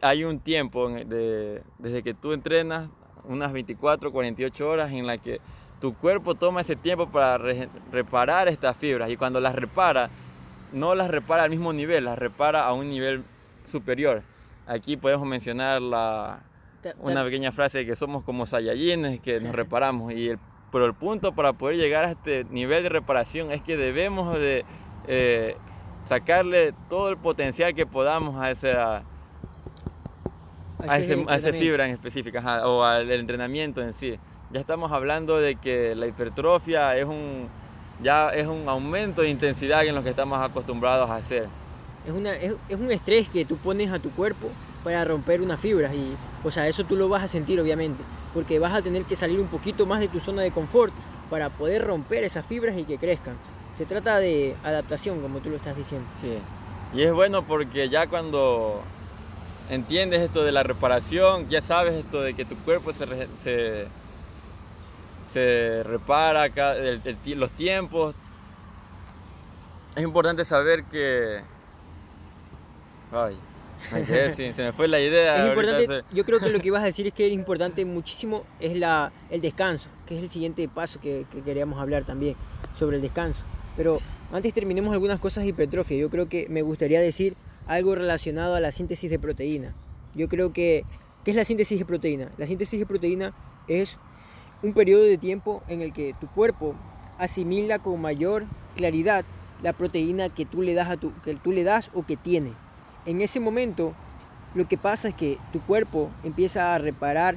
hay 0.00 0.24
un 0.24 0.40
tiempo 0.40 0.88
desde 0.88 2.02
que 2.02 2.14
tú 2.14 2.32
entrenas, 2.32 2.88
unas 3.24 3.52
24, 3.52 4.12
48 4.12 4.68
horas 4.68 4.92
en 4.92 5.06
la 5.06 5.18
que 5.18 5.40
tu 5.80 5.94
cuerpo 5.94 6.34
toma 6.34 6.62
ese 6.62 6.76
tiempo 6.76 7.08
para 7.08 7.38
reparar 7.92 8.48
estas 8.48 8.76
fibras 8.76 9.10
y 9.10 9.16
cuando 9.16 9.40
las 9.40 9.54
repara, 9.54 10.10
no 10.72 10.94
las 10.94 11.08
repara 11.08 11.44
al 11.44 11.50
mismo 11.50 11.72
nivel, 11.72 12.04
las 12.04 12.18
repara 12.18 12.66
a 12.66 12.72
un 12.72 12.88
nivel 12.88 13.22
superior. 13.66 14.22
Aquí 14.66 14.96
podemos 14.96 15.26
mencionar 15.26 15.80
la, 15.80 16.40
una 16.98 17.24
pequeña 17.24 17.52
frase 17.52 17.78
de 17.78 17.86
que 17.86 17.96
somos 17.96 18.24
como 18.24 18.46
Saiyajines, 18.46 19.20
que 19.20 19.40
nos 19.40 19.54
reparamos. 19.54 20.12
Y 20.12 20.28
el, 20.28 20.38
pero 20.70 20.84
el 20.84 20.94
punto 20.94 21.32
para 21.32 21.52
poder 21.54 21.76
llegar 21.76 22.04
a 22.04 22.10
este 22.10 22.44
nivel 22.44 22.82
de 22.82 22.88
reparación 22.88 23.50
es 23.52 23.62
que 23.62 23.76
debemos 23.76 24.34
de 24.38 24.64
eh, 25.06 25.56
sacarle 26.08 26.72
todo 26.88 27.10
el 27.10 27.18
potencial 27.18 27.74
que 27.74 27.84
podamos 27.86 28.36
a 28.40 28.50
esa, 28.50 29.02
a, 30.88 30.98
ese, 30.98 31.52
fibra 31.52 31.86
en 31.86 31.92
específica 31.92 32.66
o 32.66 32.82
al 32.82 33.10
entrenamiento 33.12 33.82
en 33.82 33.92
sí. 33.92 34.18
Ya 34.50 34.60
estamos 34.60 34.90
hablando 34.90 35.36
de 35.38 35.56
que 35.56 35.94
la 35.94 36.06
hipertrofia 36.06 36.96
es 36.96 37.04
un, 37.04 37.48
ya 38.02 38.30
es 38.30 38.46
un 38.46 38.66
aumento 38.68 39.20
de 39.20 39.28
intensidad 39.28 39.84
en 39.84 39.94
lo 39.94 40.02
que 40.02 40.10
estamos 40.10 40.38
acostumbrados 40.40 41.10
a 41.10 41.16
hacer. 41.16 41.46
Es, 42.06 42.12
una, 42.12 42.34
es, 42.34 42.54
un 42.70 42.90
estrés 42.90 43.28
que 43.28 43.44
tú 43.44 43.58
pones 43.58 43.92
a 43.92 43.98
tu 43.98 44.10
cuerpo 44.10 44.48
para 44.82 45.04
romper 45.04 45.42
unas 45.42 45.60
fibras 45.60 45.92
y 45.92 46.14
o 46.42 46.50
sea, 46.50 46.68
eso 46.68 46.84
tú 46.84 46.96
lo 46.96 47.10
vas 47.10 47.22
a 47.22 47.28
sentir 47.28 47.60
obviamente, 47.60 48.02
porque 48.32 48.58
vas 48.58 48.72
a 48.72 48.80
tener 48.80 49.02
que 49.02 49.16
salir 49.16 49.38
un 49.40 49.48
poquito 49.48 49.84
más 49.84 50.00
de 50.00 50.08
tu 50.08 50.20
zona 50.20 50.40
de 50.40 50.52
confort 50.52 50.94
para 51.28 51.50
poder 51.50 51.84
romper 51.84 52.24
esas 52.24 52.46
fibras 52.46 52.78
y 52.78 52.84
que 52.84 52.96
crezcan. 52.96 53.34
Se 53.78 53.86
trata 53.86 54.18
de 54.18 54.56
adaptación, 54.64 55.20
como 55.20 55.38
tú 55.38 55.50
lo 55.50 55.56
estás 55.56 55.76
diciendo. 55.76 56.08
Sí. 56.12 56.36
Y 56.92 57.02
es 57.02 57.12
bueno 57.12 57.44
porque 57.44 57.88
ya 57.88 58.08
cuando 58.08 58.82
entiendes 59.70 60.20
esto 60.22 60.42
de 60.42 60.50
la 60.50 60.64
reparación, 60.64 61.48
ya 61.48 61.60
sabes 61.60 61.94
esto 61.94 62.20
de 62.20 62.34
que 62.34 62.44
tu 62.44 62.56
cuerpo 62.56 62.92
se, 62.92 63.06
se, 63.40 63.86
se 65.32 65.82
repara, 65.84 66.46
el, 66.46 67.00
los 67.36 67.52
tiempos. 67.52 68.16
Es 69.94 70.02
importante 70.02 70.44
saber 70.44 70.82
que... 70.82 71.40
Ay, 73.12 73.38
se 74.34 74.52
me 74.56 74.72
fue 74.72 74.88
la 74.88 74.98
idea. 74.98 75.44
Es 75.44 75.50
importante, 75.50 76.02
Yo 76.12 76.24
creo 76.24 76.40
que 76.40 76.50
lo 76.50 76.58
que 76.58 76.66
ibas 76.66 76.82
a 76.82 76.86
decir 76.86 77.06
es 77.06 77.14
que 77.14 77.28
es 77.28 77.32
importante 77.32 77.84
muchísimo 77.84 78.44
es 78.58 78.76
la, 78.76 79.12
el 79.30 79.40
descanso, 79.40 79.88
que 80.04 80.16
es 80.18 80.24
el 80.24 80.30
siguiente 80.30 80.66
paso 80.66 80.98
que, 80.98 81.26
que 81.30 81.42
queríamos 81.42 81.80
hablar 81.80 82.02
también, 82.02 82.34
sobre 82.76 82.96
el 82.96 83.02
descanso. 83.02 83.44
Pero 83.78 84.00
antes 84.32 84.52
terminemos 84.52 84.92
algunas 84.92 85.20
cosas 85.20 85.46
hipertrofia. 85.46 85.96
Yo 85.96 86.10
creo 86.10 86.28
que 86.28 86.48
me 86.50 86.62
gustaría 86.62 87.00
decir 87.00 87.36
algo 87.68 87.94
relacionado 87.94 88.56
a 88.56 88.60
la 88.60 88.72
síntesis 88.72 89.08
de 89.08 89.20
proteína. 89.20 89.72
Yo 90.16 90.28
creo 90.28 90.52
que, 90.52 90.84
¿qué 91.24 91.30
es 91.30 91.36
la 91.36 91.44
síntesis 91.44 91.78
de 91.78 91.84
proteína? 91.84 92.28
La 92.38 92.48
síntesis 92.48 92.80
de 92.80 92.86
proteína 92.86 93.32
es 93.68 93.96
un 94.64 94.72
periodo 94.72 95.04
de 95.04 95.16
tiempo 95.16 95.62
en 95.68 95.80
el 95.80 95.92
que 95.92 96.12
tu 96.20 96.26
cuerpo 96.26 96.74
asimila 97.18 97.78
con 97.78 98.00
mayor 98.00 98.46
claridad 98.76 99.24
la 99.62 99.72
proteína 99.72 100.28
que 100.28 100.44
tú 100.44 100.62
le 100.62 100.74
das, 100.74 100.90
a 100.90 100.96
tu, 100.96 101.12
que 101.22 101.36
tú 101.36 101.52
le 101.52 101.62
das 101.62 101.88
o 101.94 102.04
que 102.04 102.16
tiene. 102.16 102.54
En 103.06 103.20
ese 103.20 103.38
momento, 103.38 103.94
lo 104.56 104.66
que 104.66 104.76
pasa 104.76 105.08
es 105.08 105.14
que 105.14 105.38
tu 105.52 105.60
cuerpo 105.60 106.10
empieza 106.24 106.74
a 106.74 106.78
reparar 106.78 107.36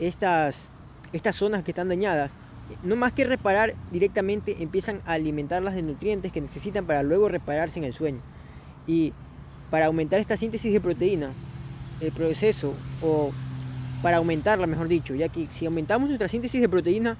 estas, 0.00 0.68
estas 1.14 1.36
zonas 1.36 1.64
que 1.64 1.70
están 1.70 1.88
dañadas 1.88 2.30
no 2.82 2.96
más 2.96 3.12
que 3.12 3.24
reparar 3.24 3.74
directamente, 3.90 4.62
empiezan 4.62 5.00
a 5.06 5.12
alimentarlas 5.12 5.74
de 5.74 5.82
nutrientes 5.82 6.32
que 6.32 6.40
necesitan 6.40 6.86
para 6.86 7.02
luego 7.02 7.28
repararse 7.28 7.78
en 7.78 7.84
el 7.84 7.94
sueño. 7.94 8.20
Y 8.86 9.12
para 9.70 9.86
aumentar 9.86 10.20
esta 10.20 10.36
síntesis 10.36 10.72
de 10.72 10.80
proteína, 10.80 11.30
el 12.00 12.12
proceso, 12.12 12.74
o 13.02 13.32
para 14.02 14.18
aumentarla, 14.18 14.66
mejor 14.66 14.88
dicho, 14.88 15.14
ya 15.14 15.28
que 15.28 15.48
si 15.50 15.66
aumentamos 15.66 16.08
nuestra 16.08 16.28
síntesis 16.28 16.60
de 16.60 16.68
proteína, 16.68 17.16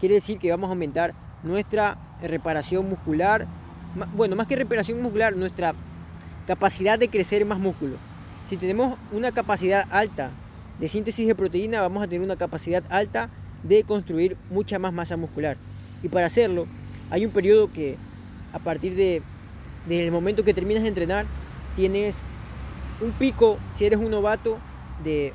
quiere 0.00 0.16
decir 0.16 0.38
que 0.38 0.50
vamos 0.50 0.68
a 0.68 0.72
aumentar 0.72 1.14
nuestra 1.42 1.98
reparación 2.22 2.88
muscular, 2.88 3.46
bueno, 4.16 4.36
más 4.36 4.46
que 4.46 4.56
reparación 4.56 5.00
muscular, 5.00 5.36
nuestra 5.36 5.74
capacidad 6.46 6.98
de 6.98 7.08
crecer 7.08 7.44
más 7.44 7.58
músculo. 7.58 7.96
Si 8.46 8.56
tenemos 8.56 8.98
una 9.12 9.32
capacidad 9.32 9.86
alta 9.90 10.30
de 10.80 10.88
síntesis 10.88 11.26
de 11.26 11.34
proteína, 11.34 11.80
vamos 11.80 12.02
a 12.02 12.06
tener 12.06 12.22
una 12.22 12.36
capacidad 12.36 12.82
alta 12.88 13.30
de 13.62 13.82
construir 13.84 14.36
mucha 14.50 14.78
más 14.78 14.92
masa 14.92 15.16
muscular. 15.16 15.56
Y 16.02 16.08
para 16.08 16.26
hacerlo, 16.26 16.66
hay 17.10 17.24
un 17.24 17.32
periodo 17.32 17.72
que 17.72 17.96
a 18.52 18.58
partir 18.58 18.94
de 18.94 19.22
del 19.88 20.12
momento 20.12 20.44
que 20.44 20.54
terminas 20.54 20.82
de 20.82 20.88
entrenar, 20.88 21.26
tienes 21.74 22.16
un 23.00 23.12
pico, 23.12 23.58
si 23.76 23.86
eres 23.86 23.98
un 23.98 24.10
novato, 24.10 24.58
de 25.02 25.32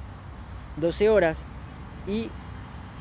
12 0.78 1.10
horas 1.10 1.38
y 2.08 2.30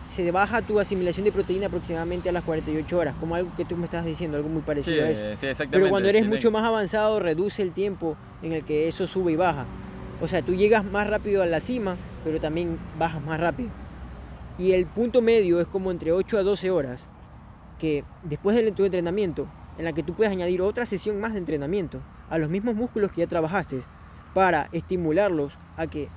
se 0.09 0.31
baja 0.31 0.63
tu 0.63 0.79
asimilación 0.79 1.25
de 1.25 1.33
proteína 1.33 1.67
aproximadamente 1.67 2.29
a 2.29 2.33
las 2.33 2.45
48 2.45 2.99
horas, 2.99 3.15
como 3.19 3.35
algo 3.35 3.51
que 3.57 3.65
tú 3.65 3.77
me 3.77 3.87
estás 3.87 4.05
diciendo, 4.05 4.37
algo 4.37 4.49
muy 4.49 4.63
parecido 4.63 5.05
a 5.05 5.11
eso. 5.11 5.57
Pero 5.71 5.89
cuando 5.89 6.09
eres 6.09 6.27
mucho 6.27 6.51
más 6.51 6.65
avanzado, 6.65 7.19
reduce 7.19 7.63
el 7.63 7.73
tiempo 7.73 8.17
en 8.43 8.53
el 8.53 8.65
que 8.65 8.89
eso 8.89 9.07
sube 9.07 9.33
y 9.33 9.37
baja. 9.37 9.65
O 10.21 10.29
sea, 10.29 10.43
tú 10.43 10.55
llegas 10.55 10.85
más 10.85 11.09
rápido 11.09 11.43
a 11.43 11.47
la 11.47 11.61
cima, 11.61 11.97
pero 12.25 12.41
también 12.41 12.79
bajas 12.99 13.25
más 13.25 13.41
rápido. 13.41 13.71
Y 14.59 14.73
el 14.73 14.87
punto 14.87 15.23
medio 15.23 15.61
es 15.61 15.67
como 15.67 15.91
entre 15.91 16.13
8 16.13 16.39
a 16.39 16.43
12 16.43 16.71
horas, 16.71 17.05
que 17.79 18.05
después 18.23 18.55
del 18.57 18.73
tu 18.75 18.85
entrenamiento, 18.85 19.49
en 19.79 19.85
la 19.85 19.93
que 19.93 20.03
tú 20.03 20.15
puedes 20.15 20.33
añadir 20.33 20.63
otra 20.63 20.87
sesión 20.87 21.21
más 21.21 21.33
de 21.33 21.39
entrenamiento 21.39 22.01
a 22.29 22.39
los 22.39 22.51
mismos 22.51 22.75
músculos 22.75 23.11
que 23.13 23.23
ya 23.23 23.27
trabajaste 23.27 23.83
para 24.35 24.69
estimularlos 24.73 25.53
a 25.77 25.87
que 25.87 26.09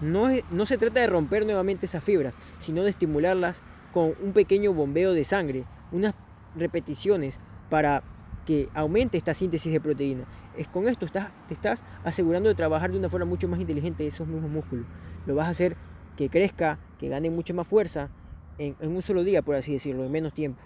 no, 0.00 0.28
no 0.50 0.66
se 0.66 0.78
trata 0.78 1.00
de 1.00 1.06
romper 1.06 1.44
nuevamente 1.44 1.86
esas 1.86 2.04
fibras, 2.04 2.34
sino 2.60 2.84
de 2.84 2.90
estimularlas 2.90 3.60
con 3.92 4.14
un 4.22 4.32
pequeño 4.32 4.72
bombeo 4.72 5.12
de 5.12 5.24
sangre, 5.24 5.64
unas 5.90 6.14
repeticiones 6.56 7.38
para 7.70 8.02
que 8.46 8.68
aumente 8.74 9.18
esta 9.18 9.34
síntesis 9.34 9.72
de 9.72 9.80
proteína. 9.80 10.24
Es 10.56 10.68
con 10.68 10.88
esto 10.88 11.06
estás, 11.06 11.28
te 11.48 11.54
estás 11.54 11.82
asegurando 12.04 12.48
de 12.48 12.54
trabajar 12.54 12.90
de 12.90 12.98
una 12.98 13.08
forma 13.08 13.26
mucho 13.26 13.48
más 13.48 13.60
inteligente 13.60 14.06
esos 14.06 14.26
mismos 14.26 14.50
músculos. 14.50 14.86
Lo 15.26 15.34
vas 15.34 15.46
a 15.46 15.50
hacer 15.50 15.76
que 16.18 16.28
crezca, 16.28 16.80
que 16.98 17.08
gane 17.08 17.30
mucha 17.30 17.54
más 17.54 17.68
fuerza 17.68 18.10
en, 18.58 18.74
un 18.80 19.02
solo 19.02 19.22
día, 19.22 19.40
por 19.40 19.54
así 19.54 19.72
decirlo, 19.72 20.04
en 20.04 20.10
menos 20.10 20.32
tiempo. 20.32 20.60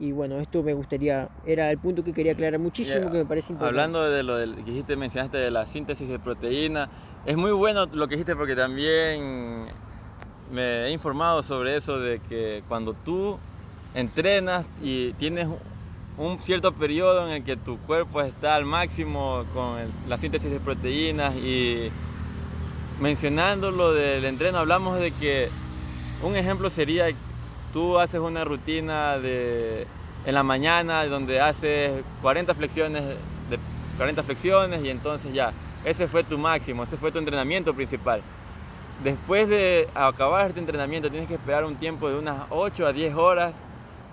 Y 0.00 0.10
bueno, 0.10 0.38
esto 0.38 0.60
me 0.64 0.74
gustaría, 0.74 1.28
era 1.46 1.70
el 1.70 1.78
punto 1.78 2.02
que 2.02 2.12
quería 2.12 2.32
aclarar 2.32 2.58
muchísimo, 2.58 3.08
que 3.10 3.18
me 3.18 3.24
parece 3.24 3.52
importante. 3.52 3.80
Hablando 3.80 4.10
de 4.10 4.22
lo 4.24 4.56
que 4.56 4.70
dijiste, 4.70 4.96
mencionaste 4.96 5.38
de 5.38 5.52
la 5.52 5.66
síntesis 5.66 6.08
de 6.08 6.18
proteína, 6.18 6.90
es 7.24 7.36
muy 7.36 7.52
bueno 7.52 7.86
lo 7.86 8.08
que 8.08 8.16
dijiste 8.16 8.34
porque 8.34 8.56
también 8.56 9.66
me 10.52 10.86
he 10.86 10.90
informado 10.90 11.44
sobre 11.44 11.76
eso 11.76 12.00
de 12.00 12.18
que 12.28 12.64
cuando 12.66 12.92
tú 12.92 13.38
entrenas 13.94 14.66
y 14.82 15.12
tienes 15.12 15.48
un 16.16 16.40
cierto 16.40 16.72
periodo 16.72 17.28
en 17.28 17.34
el 17.34 17.44
que 17.44 17.56
tu 17.56 17.78
cuerpo 17.78 18.20
está 18.20 18.56
al 18.56 18.64
máximo 18.64 19.44
con 19.54 19.76
la 20.08 20.18
síntesis 20.18 20.50
de 20.50 20.58
proteínas 20.58 21.36
y 21.36 21.90
mencionando 23.00 23.70
lo 23.70 23.92
del 23.92 24.24
entreno, 24.24 24.58
hablamos 24.58 24.98
de 24.98 25.12
que 25.12 25.48
un 26.22 26.36
ejemplo 26.36 26.70
sería 26.70 27.06
tú 27.72 27.98
haces 27.98 28.20
una 28.20 28.44
rutina 28.44 29.18
de 29.18 29.86
en 30.24 30.34
la 30.34 30.42
mañana 30.42 31.06
donde 31.06 31.40
haces 31.40 32.02
40 32.22 32.54
flexiones 32.54 33.02
de 33.02 33.58
40 33.96 34.22
flexiones 34.22 34.84
y 34.84 34.90
entonces 34.90 35.32
ya 35.32 35.52
ese 35.84 36.08
fue 36.08 36.24
tu 36.24 36.38
máximo, 36.38 36.82
ese 36.82 36.96
fue 36.96 37.12
tu 37.12 37.18
entrenamiento 37.18 37.72
principal. 37.72 38.20
Después 39.02 39.48
de 39.48 39.88
acabar 39.94 40.48
este 40.48 40.60
entrenamiento 40.60 41.08
tienes 41.08 41.28
que 41.28 41.34
esperar 41.34 41.64
un 41.64 41.76
tiempo 41.76 42.08
de 42.08 42.16
unas 42.16 42.46
8 42.50 42.86
a 42.86 42.92
10 42.92 43.14
horas 43.14 43.54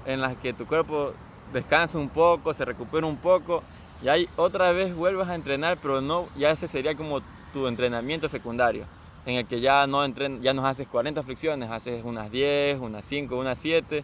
en 0.05 0.21
las 0.21 0.35
que 0.35 0.53
tu 0.53 0.67
cuerpo 0.67 1.13
descansa 1.51 1.97
un 1.97 2.09
poco, 2.09 2.53
se 2.53 2.65
recupera 2.65 3.07
un 3.07 3.17
poco 3.17 3.63
y 4.03 4.07
ahí 4.07 4.29
otra 4.35 4.71
vez 4.71 4.93
vuelves 4.95 5.27
a 5.27 5.35
entrenar, 5.35 5.79
pero 5.81 6.01
no, 6.01 6.27
ya 6.37 6.51
ese 6.51 6.67
sería 6.67 6.95
como 6.95 7.21
tu 7.55 7.67
entrenamiento 7.67 8.27
secundario, 8.27 8.83
en 9.25 9.37
el 9.37 9.45
que 9.45 9.61
ya 9.61 9.87
no, 9.87 10.03
entren, 10.03 10.41
ya 10.41 10.53
no 10.53 10.67
haces 10.67 10.89
40 10.89 11.23
flexiones, 11.23 11.71
haces 11.71 12.03
unas 12.03 12.29
10, 12.29 12.79
unas 12.79 13.05
5, 13.05 13.33
unas 13.37 13.57
7 13.57 14.03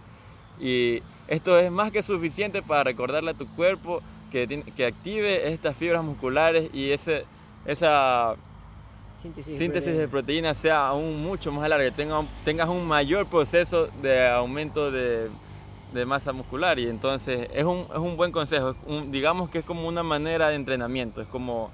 y 0.62 1.03
esto 1.27 1.60
es 1.60 1.70
más 1.70 1.91
que 1.91 2.01
suficiente 2.01 2.62
para 2.62 2.86
recordarle 2.86 3.31
a 3.31 3.34
tu 3.34 3.46
cuerpo 3.48 4.01
que, 4.31 4.63
que 4.74 4.86
active 4.86 5.51
estas 5.51 5.75
fibras 5.75 6.01
musculares 6.01 6.74
y 6.74 6.91
ese, 6.91 7.25
esa 7.65 8.36
síntesis, 9.22 9.98
de 9.98 10.08
proteínas 10.08 10.58
sea 10.58 10.88
aún 10.88 11.22
mucho 11.22 11.51
más 11.51 11.67
larga, 11.67 11.84
que 11.84 11.91
tenga, 11.91 12.24
tengas 12.46 12.70
un 12.70 12.88
mayor 12.88 13.25
proceso 13.25 13.89
de 14.01 14.29
aumento 14.29 14.91
de, 14.91 15.27
de 15.93 16.05
masa 16.05 16.31
muscular. 16.31 16.79
Y 16.79 16.88
entonces 16.88 17.50
es 17.53 17.65
un, 17.65 17.86
es 17.91 18.00
un 18.00 18.15
buen 18.15 18.31
consejo, 18.31 18.77
digamos 19.10 19.50
que 19.50 19.60
es 19.60 19.65
como 19.65 19.89
una 19.89 20.03
manera 20.03 20.48
de 20.48 20.55
entrenamiento, 20.55 21.20
es 21.20 21.27
como 21.27 21.70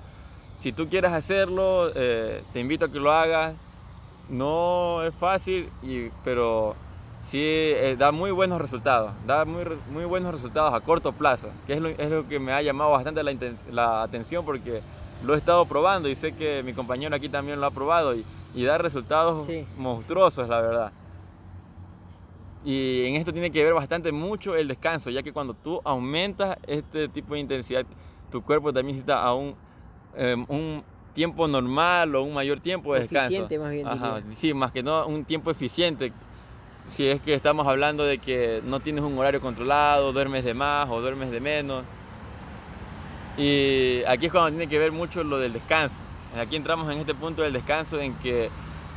si 0.60 0.72
tú 0.72 0.88
quieres 0.90 1.12
hacerlo, 1.12 1.92
eh, 1.96 2.44
te 2.54 2.60
invito 2.60 2.86
a 2.86 2.92
que 2.92 3.00
lo 3.00 3.12
hagas, 3.12 3.56
no 4.30 5.04
es 5.04 5.14
fácil, 5.16 5.68
y, 5.84 6.10
pero 6.24 6.76
sí 7.22 7.40
eh, 7.42 7.96
da 7.98 8.12
muy 8.12 8.32
buenos 8.32 8.60
resultados, 8.60 9.12
da 9.26 9.46
muy, 9.46 9.64
muy 9.92 10.06
buenos 10.06 10.32
resultados 10.32 10.74
a 10.74 10.80
corto 10.80 11.12
plazo, 11.12 11.50
que 11.66 11.74
es 11.74 11.80
lo, 11.80 11.90
es 11.90 12.10
lo 12.10 12.28
que 12.28 12.40
me 12.40 12.54
ha 12.54 12.62
llamado 12.62 12.92
bastante 12.92 13.24
la, 13.24 13.34
la 13.72 14.04
atención 14.04 14.44
porque 14.46 14.82
lo 15.24 15.36
he 15.36 15.38
estado 15.38 15.66
probando 15.66 16.10
y 16.10 16.16
sé 16.16 16.36
que 16.36 16.62
mi 16.64 16.74
compañero 16.74 17.16
aquí 17.16 17.30
también 17.30 17.60
lo 17.60 17.68
ha 17.68 17.72
probado 17.72 18.16
y, 18.16 18.26
y 18.54 18.64
da 18.64 18.78
resultados 18.78 19.48
monstruosos, 19.78 20.48
la 20.50 20.62
verdad. 20.62 20.92
Y 22.66 23.06
en 23.06 23.16
esto 23.16 23.32
tiene 23.32 23.52
que 23.52 23.64
ver 23.64 23.74
bastante 23.74 24.12
mucho 24.12 24.56
el 24.56 24.68
descanso, 24.68 25.10
ya 25.10 25.24
que 25.24 25.32
cuando 25.32 25.54
tú 25.54 25.80
aumentas 25.86 26.58
este 26.68 27.08
tipo 27.08 27.34
de 27.36 27.40
intensidad, 27.40 27.86
tu 28.30 28.42
cuerpo 28.42 28.74
también 28.74 28.98
necesita 28.98 29.22
aún 29.24 29.56
em, 30.18 30.46
un 30.50 30.84
tiempo 31.14 31.48
normal 31.48 32.16
o 32.16 32.24
un 32.24 32.34
mayor 32.34 32.60
tiempo 32.60 32.94
de 32.94 33.02
descanso. 33.02 33.28
Eficiente 33.28 33.58
más 33.58 33.72
bien. 33.72 33.88
Ajá, 33.88 34.22
sí, 34.36 34.54
más 34.54 34.72
que 34.72 34.84
no 34.84 35.08
un 35.08 35.26
tiempo 35.26 35.50
eficiente. 35.50 36.12
Si 36.90 37.08
es 37.08 37.20
que 37.22 37.34
estamos 37.34 37.68
hablando 37.68 38.04
de 38.04 38.18
que 38.18 38.62
no 38.66 38.80
tienes 38.80 39.04
un 39.04 39.18
horario 39.18 39.42
controlado, 39.42 40.14
duermes 40.14 40.46
de 40.46 40.54
más 40.54 40.90
o 40.90 41.02
duermes 41.02 41.32
de 41.32 41.40
menos. 41.40 41.84
Y 43.38 44.04
aquí 44.08 44.28
es 44.28 44.32
cuando 44.32 44.50
tiene 44.50 44.68
que 44.68 44.80
ver 44.80 44.92
mucho 44.92 45.24
lo 45.24 45.40
del 45.40 45.54
descanso. 45.54 45.96
Aquí 46.40 46.56
entramos 46.56 46.92
en 46.92 47.00
este 47.00 47.14
punto 47.14 47.42
del 47.42 47.54
descanso 47.54 48.00
en 48.00 48.14
que 48.16 48.50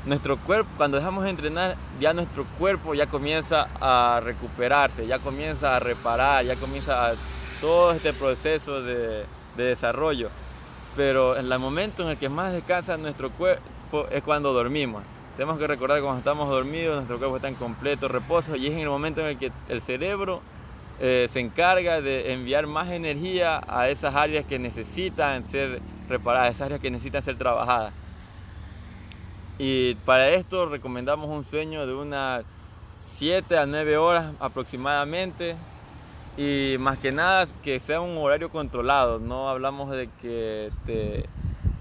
nuestro 0.05 0.37
cuerpo, 0.39 0.71
cuando 0.77 0.99
dejamos 0.99 1.25
de 1.25 1.31
entrenar, 1.31 1.77
ya 1.99 2.13
nuestro 2.13 2.45
cuerpo 2.59 2.95
ya 2.95 3.07
comienza 3.07 3.69
a 3.81 4.21
recuperarse, 4.21 5.07
ya 5.07 5.19
comienza 5.19 5.77
a 5.77 5.79
reparar, 5.79 6.45
ya 6.45 6.57
comienza 6.57 7.15
todo 7.61 7.93
este 7.93 8.13
proceso 8.13 8.83
de, 8.83 9.25
de 9.57 9.65
desarrollo. 9.65 10.31
Pero 10.97 11.37
en 11.37 11.51
el 11.51 11.59
momento 11.59 12.03
en 12.03 12.11
el 12.11 12.17
que 12.17 12.29
más 12.29 12.53
descansa 12.53 12.97
nuestro 12.97 13.31
cuerpo 13.31 14.07
es 14.11 14.23
cuando 14.23 14.53
dormimos. 14.53 15.03
Tenemos 15.37 15.59
que 15.59 15.67
recordar 15.67 15.99
que 15.99 16.03
cuando 16.03 16.19
estamos 16.19 16.49
dormidos, 16.49 16.97
nuestro 16.97 17.19
cuerpo 17.19 17.37
está 17.37 17.49
en 17.49 17.55
completo 17.55 18.09
reposo 18.09 18.57
y 18.57 18.67
es 18.67 18.73
en 18.73 18.81
el 18.81 18.89
momento 18.89 19.21
en 19.21 19.29
el 19.29 19.39
que 19.39 19.53
el 19.69 19.81
cerebro 19.81 20.43
eh, 21.01 21.29
se 21.31 21.41
encarga 21.41 22.03
de 22.03 22.33
enviar 22.33 22.67
más 22.67 22.91
energía 22.91 23.63
a 23.67 23.89
esas 23.89 24.15
áreas 24.15 24.45
que 24.45 24.59
necesitan 24.59 25.45
ser 25.47 25.81
reparadas, 26.09 26.57
esas 26.57 26.67
áreas 26.67 26.81
que 26.81 26.91
necesitan 26.91 27.23
ser 27.23 27.39
trabajadas. 27.39 27.95
Y 29.59 29.95
para 30.07 30.29
esto 30.29 30.67
recomendamos 30.67 31.31
un 31.31 31.45
sueño 31.45 31.87
de 31.87 31.95
unas 31.95 32.45
7 33.05 33.57
a 33.57 33.67
9 33.67 33.97
horas 33.97 34.33
aproximadamente. 34.41 35.57
Y 36.37 36.77
más 36.79 36.99
que 36.99 37.13
nada 37.13 37.47
que 37.63 37.79
sea 37.81 38.01
un 38.01 38.17
horario 38.17 38.51
controlado. 38.51 39.19
No 39.19 39.49
hablamos 39.49 39.91
de 39.91 40.09
que 40.21 40.71
te, 40.87 41.27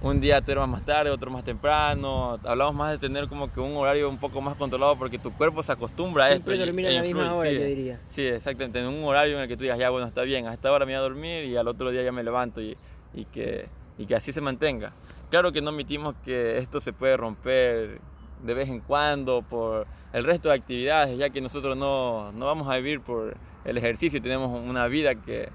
un 0.02 0.20
día 0.20 0.42
te 0.42 0.54
duermas 0.54 0.70
más 0.70 0.86
tarde, 0.86 1.10
otro 1.12 1.30
más 1.32 1.44
temprano. 1.44 2.40
Hablamos 2.44 2.76
más 2.76 2.92
de 2.92 2.98
tener 2.98 3.28
como 3.28 3.52
que 3.52 3.60
un 3.60 3.76
horario 3.78 4.10
un 4.10 4.18
poco 4.18 4.42
más 4.42 4.56
controlado 4.56 4.98
porque 4.98 5.20
tu 5.20 5.32
cuerpo 5.32 5.62
se 5.64 5.72
acostumbra 5.72 6.26
a 6.26 6.32
esto. 6.32 6.56
dormir 6.56 6.88
a 6.88 6.92
la 6.92 7.02
misma 7.02 7.34
hora, 7.34 7.50
sí, 7.50 7.56
yo 7.56 7.64
diría. 7.64 8.00
Sí, 8.08 8.26
exactamente. 8.26 8.80
En 8.80 8.88
un 8.88 9.04
horario 9.04 9.36
en 9.36 9.44
el 9.44 9.48
que 9.48 9.56
tú 9.56 9.64
digas, 9.64 9.78
ya 9.78 9.90
bueno, 9.90 10.08
está 10.08 10.24
bien, 10.24 10.48
a 10.48 10.54
esta 10.54 10.72
hora 10.72 10.86
me 10.86 10.94
voy 10.94 11.00
a 11.00 11.02
dormir 11.02 11.46
y 11.46 11.56
al 11.56 11.68
otro 11.68 11.92
día 11.92 12.04
ya 12.04 12.12
me 12.12 12.24
levanto 12.24 12.62
y, 12.62 12.76
y 13.14 13.26
que, 13.26 13.68
y 13.98 14.06
que 14.06 14.16
así 14.16 14.34
se 14.34 14.42
mantenga. 14.42 14.94
Claro 15.30 15.52
que 15.52 15.62
no 15.62 15.70
omitimos 15.70 16.16
que 16.26 16.58
esto 16.58 16.80
se 16.80 16.92
puede 16.92 17.16
romper 17.16 18.00
de 18.44 18.54
vez 18.54 18.70
en 18.70 18.80
cuando 18.80 19.42
por 19.42 19.88
el 20.14 20.24
resto 20.24 20.50
de 20.50 20.56
actividades, 20.56 21.18
ya 21.18 21.30
que 21.30 21.42
nosotros 21.42 21.78
no, 21.78 22.32
no 22.32 22.46
vamos 22.46 22.68
a 22.70 22.78
vivir 22.78 23.02
por 23.02 23.36
el 23.66 23.78
ejercicio, 23.78 24.22
tenemos 24.22 24.50
una 24.50 24.88
vida 24.88 25.16
que, 25.16 25.50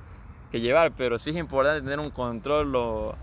que, 0.50 0.60
llevar, 0.60 0.92
pero 0.96 1.18
sí 1.18 1.30
es 1.30 1.36
importante 1.36 1.82
tener 1.82 1.98
un 1.98 2.10
control 2.10 2.70
lo, 2.70 3.16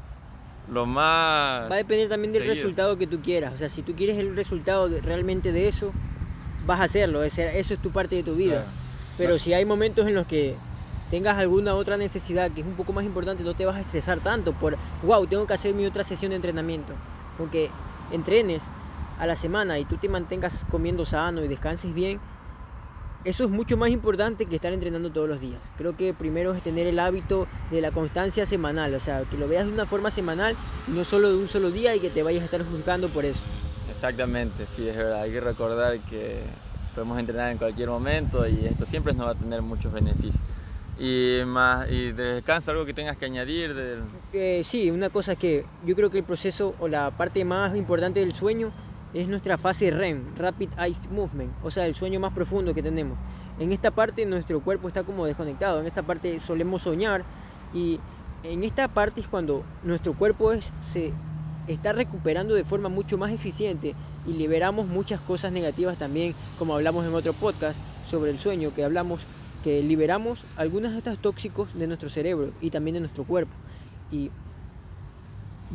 lo 0.69 0.85
más... 0.85 1.69
Va 1.69 1.75
a 1.75 1.77
depender 1.77 2.09
también 2.09 2.33
del 2.33 2.47
resultado 2.47 2.97
que 2.97 3.07
tú 3.07 3.21
quieras, 3.21 3.53
o 3.53 3.57
sea, 3.57 3.69
si 3.69 3.81
tú 3.81 3.93
quieres 3.93 4.17
el 4.17 4.35
resultado 4.35 4.89
realmente 5.01 5.51
de 5.51 5.67
eso, 5.67 5.91
vas 6.65 6.79
a 6.81 6.83
hacerlo, 6.83 7.23
eso 7.23 7.41
es 7.41 7.79
tu 7.79 7.91
parte 7.91 8.15
de 8.15 8.23
tu 8.23 8.35
vida. 8.35 8.65
Pero 9.17 9.37
si 9.37 9.53
hay 9.53 9.65
momentos 9.65 10.07
en 10.07 10.15
los 10.15 10.25
que 10.25 10.55
tengas 11.11 11.37
alguna 11.37 11.75
otra 11.75 11.97
necesidad 11.97 12.49
que 12.51 12.61
es 12.61 12.67
un 12.67 12.73
poco 12.73 12.93
más 12.93 13.03
importante, 13.03 13.43
no 13.43 13.53
te 13.53 13.65
vas 13.65 13.75
a 13.75 13.81
estresar 13.81 14.19
tanto 14.21 14.53
por, 14.53 14.77
wow, 15.03 15.27
tengo 15.27 15.45
que 15.45 15.53
hacer 15.53 15.75
mi 15.75 15.85
otra 15.85 16.03
sesión 16.03 16.29
de 16.29 16.37
entrenamiento. 16.37 16.93
Porque 17.37 17.69
entrenes 18.11 18.63
a 19.21 19.27
la 19.27 19.35
semana 19.35 19.77
y 19.77 19.85
tú 19.85 19.97
te 19.97 20.09
mantengas 20.09 20.65
comiendo 20.71 21.05
sano 21.05 21.45
y 21.45 21.47
descanses 21.47 21.93
bien, 21.93 22.19
eso 23.23 23.43
es 23.43 23.51
mucho 23.51 23.77
más 23.77 23.91
importante 23.91 24.47
que 24.47 24.55
estar 24.55 24.73
entrenando 24.73 25.11
todos 25.11 25.29
los 25.29 25.39
días. 25.39 25.59
Creo 25.77 25.95
que 25.95 26.11
primero 26.11 26.53
es 26.55 26.63
tener 26.63 26.87
el 26.87 26.97
hábito 26.97 27.47
de 27.69 27.81
la 27.81 27.91
constancia 27.91 28.47
semanal, 28.47 28.95
o 28.95 28.99
sea, 28.99 29.21
que 29.29 29.37
lo 29.37 29.47
veas 29.47 29.67
de 29.67 29.71
una 29.71 29.85
forma 29.85 30.09
semanal, 30.09 30.55
no 30.87 31.03
solo 31.03 31.29
de 31.29 31.35
un 31.35 31.47
solo 31.49 31.69
día 31.69 31.95
y 31.95 31.99
que 31.99 32.09
te 32.09 32.23
vayas 32.23 32.41
a 32.41 32.45
estar 32.45 32.65
juzgando 32.65 33.09
por 33.09 33.23
eso. 33.23 33.39
Exactamente, 33.93 34.65
sí, 34.65 34.89
es 34.89 34.97
verdad. 34.97 35.21
Hay 35.21 35.31
que 35.31 35.39
recordar 35.39 35.99
que 35.99 36.39
podemos 36.95 37.19
entrenar 37.19 37.51
en 37.51 37.59
cualquier 37.59 37.89
momento 37.89 38.47
y 38.47 38.65
esto 38.65 38.87
siempre 38.87 39.13
nos 39.13 39.27
va 39.27 39.31
a 39.31 39.35
tener 39.35 39.61
muchos 39.61 39.93
beneficios. 39.93 40.41
Y, 40.99 41.41
más, 41.45 41.87
y 41.91 42.11
de 42.11 42.35
descanso, 42.35 42.71
algo 42.71 42.85
que 42.85 42.93
tengas 42.95 43.17
que 43.17 43.25
añadir. 43.25 44.01
Eh, 44.33 44.63
sí, 44.67 44.89
una 44.89 45.11
cosa 45.11 45.33
es 45.33 45.37
que 45.37 45.65
yo 45.85 45.95
creo 45.95 46.09
que 46.09 46.17
el 46.17 46.23
proceso 46.23 46.73
o 46.79 46.87
la 46.87 47.11
parte 47.11 47.45
más 47.45 47.75
importante 47.75 48.19
del 48.19 48.33
sueño 48.33 48.71
es 49.13 49.27
nuestra 49.27 49.57
fase 49.57 49.91
REM, 49.91 50.35
Rapid 50.37 50.69
Eye 50.77 50.95
Movement, 51.11 51.51
o 51.63 51.71
sea, 51.71 51.85
el 51.85 51.95
sueño 51.95 52.19
más 52.19 52.33
profundo 52.33 52.73
que 52.73 52.83
tenemos. 52.83 53.17
En 53.59 53.71
esta 53.71 53.91
parte 53.91 54.25
nuestro 54.25 54.61
cuerpo 54.61 54.87
está 54.87 55.03
como 55.03 55.25
desconectado, 55.25 55.81
en 55.81 55.87
esta 55.87 56.03
parte 56.03 56.39
solemos 56.39 56.83
soñar 56.83 57.23
y 57.73 57.99
en 58.43 58.63
esta 58.63 58.87
parte 58.87 59.21
es 59.21 59.27
cuando 59.27 59.63
nuestro 59.83 60.13
cuerpo 60.13 60.51
se 60.91 61.11
está 61.67 61.93
recuperando 61.93 62.55
de 62.55 62.63
forma 62.63 62.89
mucho 62.89 63.17
más 63.17 63.31
eficiente 63.31 63.93
y 64.27 64.33
liberamos 64.33 64.87
muchas 64.87 65.19
cosas 65.19 65.51
negativas 65.51 65.97
también, 65.97 66.33
como 66.57 66.75
hablamos 66.75 67.05
en 67.05 67.13
otro 67.13 67.33
podcast 67.33 67.77
sobre 68.09 68.31
el 68.31 68.39
sueño, 68.39 68.73
que 68.73 68.83
hablamos 68.83 69.21
que 69.63 69.83
liberamos 69.83 70.43
algunos 70.57 70.91
de 70.91 70.97
estos 70.97 71.19
tóxicos 71.19 71.73
de 71.75 71.85
nuestro 71.87 72.09
cerebro 72.09 72.51
y 72.61 72.71
también 72.71 72.95
de 72.95 73.01
nuestro 73.01 73.23
cuerpo. 73.25 73.51
Y 74.11 74.31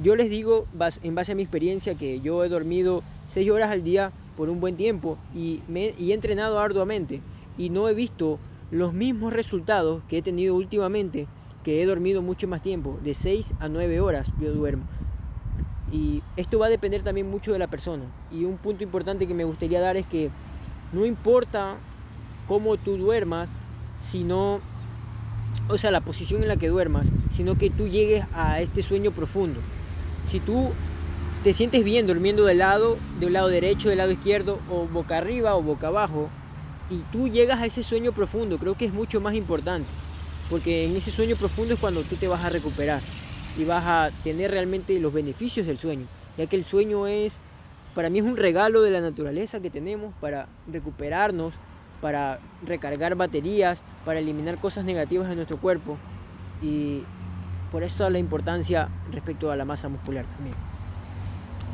yo 0.03 0.17
les 0.17 0.29
digo, 0.29 0.67
en 1.03 1.15
base 1.15 1.33
a 1.33 1.35
mi 1.35 1.43
experiencia, 1.43 1.95
que 1.95 2.21
yo 2.21 2.45
he 2.45 2.49
dormido 2.49 3.03
6 3.29 3.51
horas 3.51 3.71
al 3.71 3.83
día 3.83 4.13
por 4.37 4.49
un 4.49 4.61
buen 4.61 4.77
tiempo 4.77 5.19
y, 5.35 5.63
me, 5.69 5.95
y 5.99 6.11
he 6.11 6.15
entrenado 6.15 6.61
arduamente 6.61 7.23
y 7.59 7.71
no 7.71 7.89
he 7.89 7.95
visto 7.95 8.39
los 8.71 8.93
mismos 8.93 9.33
resultados 9.33 10.03
que 10.09 10.19
he 10.19 10.23
tenido 10.23 10.55
últimamente, 10.55 11.27
que 11.65 11.83
he 11.83 11.87
dormido 11.87 12.23
mucho 12.23 12.49
más 12.49 12.63
tiempo, 12.63 12.99
de 13.03 13.15
6 13.15 13.55
a 13.61 13.69
9 13.69 14.01
horas 14.01 14.29
yo 14.41 14.53
duermo. 14.53 14.85
Y 15.93 16.23
esto 16.37 16.59
va 16.59 16.67
a 16.67 16.71
depender 16.71 17.03
también 17.03 17.31
mucho 17.31 17.53
de 17.53 17.59
la 17.59 17.69
persona. 17.69 18.05
Y 18.33 18.45
un 18.45 18.57
punto 18.57 18.83
importante 18.83 19.27
que 19.27 19.35
me 19.35 19.45
gustaría 19.45 19.81
dar 19.81 19.97
es 19.97 20.07
que 20.07 20.31
no 20.93 21.07
importa 21.07 21.77
cómo 22.49 22.77
tú 22.77 22.97
duermas, 22.97 23.49
sino, 24.11 24.61
o 25.69 25.79
sea, 25.79 25.91
la 25.91 26.01
posición 26.01 26.43
en 26.43 26.49
la 26.49 26.57
que 26.57 26.69
duermas, 26.69 27.07
sino 27.37 27.57
que 27.57 27.71
tú 27.71 27.87
llegues 27.87 28.25
a 28.35 28.61
este 28.61 28.83
sueño 28.83 29.13
profundo. 29.13 29.61
Si 30.31 30.41
tú 30.41 30.71
te 31.47 31.55
sientes 31.55 31.85
bien 31.85 32.09
durmiendo 32.09 32.45
de 32.45 32.57
lado, 32.57 32.99
de 33.21 33.27
un 33.27 33.33
lado 33.33 33.47
derecho, 33.47 33.89
del 33.89 33.99
lado 33.99 34.11
izquierdo, 34.11 34.59
o 34.69 34.89
boca 34.89 35.19
arriba 35.19 35.55
o 35.55 35.63
boca 35.63 35.87
abajo, 35.87 36.29
y 36.91 36.97
tú 37.13 37.29
llegas 37.29 37.61
a 37.61 37.67
ese 37.67 37.85
sueño 37.85 38.11
profundo, 38.11 38.59
creo 38.59 38.77
que 38.77 38.85
es 38.85 38.93
mucho 38.93 39.21
más 39.21 39.37
importante. 39.37 39.89
porque 40.51 40.87
en 40.87 40.97
ese 40.97 41.13
sueño 41.13 41.37
profundo 41.37 41.75
es 41.75 41.81
cuando 41.81 42.03
tú 42.03 42.17
te 42.17 42.27
vas 42.27 42.45
a 42.45 42.51
recuperar 42.51 43.01
y 43.57 43.65
vas 43.65 43.85
a 43.87 44.11
tener 44.25 44.51
realmente 44.51 44.99
los 44.99 45.13
beneficios 45.13 45.69
del 45.69 45.79
sueño, 45.79 46.07
ya 46.37 46.47
que 46.49 46.57
el 46.57 46.65
sueño 46.65 47.07
es, 47.07 47.37
para 47.95 48.11
mí 48.11 48.19
es 48.19 48.25
un 48.25 48.37
regalo 48.37 48.83
de 48.83 48.91
la 48.91 49.01
naturaleza 49.01 49.61
que 49.61 49.71
tenemos 49.71 50.15
para 50.21 50.49
recuperarnos, 50.67 51.55
para 52.01 52.41
recargar 52.65 53.15
baterías, 53.15 53.83
para 54.05 54.19
eliminar 54.19 54.59
cosas 54.59 54.85
negativas 54.85 55.29
de 55.29 55.37
nuestro 55.37 55.59
cuerpo 55.59 55.97
y 56.61 57.03
por 57.71 57.85
eso 57.85 58.11
la 58.11 58.19
importancia 58.19 58.89
respecto 59.13 59.53
a 59.53 59.55
la 59.55 59.65
masa 59.65 59.89
muscular 59.89 60.25
también. 60.25 60.66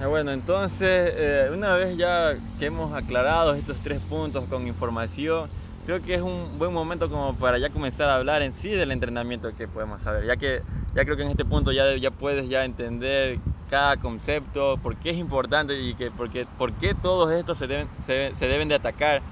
Bueno, 0.00 0.32
entonces, 0.32 1.12
eh, 1.16 1.50
una 1.52 1.74
vez 1.74 1.96
ya 1.96 2.34
que 2.58 2.66
hemos 2.66 2.92
aclarado 2.92 3.54
estos 3.54 3.76
tres 3.84 4.00
puntos 4.00 4.44
con 4.46 4.66
información, 4.66 5.48
creo 5.86 6.02
que 6.02 6.14
es 6.14 6.22
un 6.22 6.58
buen 6.58 6.72
momento 6.72 7.08
como 7.08 7.34
para 7.34 7.58
ya 7.58 7.70
comenzar 7.70 8.08
a 8.08 8.16
hablar 8.16 8.42
en 8.42 8.52
sí 8.52 8.70
del 8.70 8.90
entrenamiento 8.90 9.54
que 9.56 9.68
podemos 9.68 10.02
saber, 10.02 10.26
ya 10.26 10.36
que 10.36 10.62
ya 10.94 11.04
creo 11.04 11.16
que 11.16 11.22
en 11.22 11.30
este 11.30 11.44
punto 11.44 11.72
ya, 11.72 11.96
ya 11.96 12.10
puedes 12.10 12.48
ya 12.48 12.64
entender 12.64 13.38
cada 13.70 13.96
concepto, 13.96 14.76
por 14.82 14.96
qué 14.96 15.10
es 15.10 15.16
importante 15.16 15.80
y 15.80 15.94
que, 15.94 16.10
por, 16.10 16.30
qué, 16.30 16.46
por 16.58 16.72
qué 16.72 16.94
todos 16.94 17.32
estos 17.32 17.56
se 17.58 17.66
deben, 17.66 17.88
se, 18.04 18.32
se 18.36 18.46
deben 18.48 18.68
de 18.68 18.74
atacar, 18.74 19.22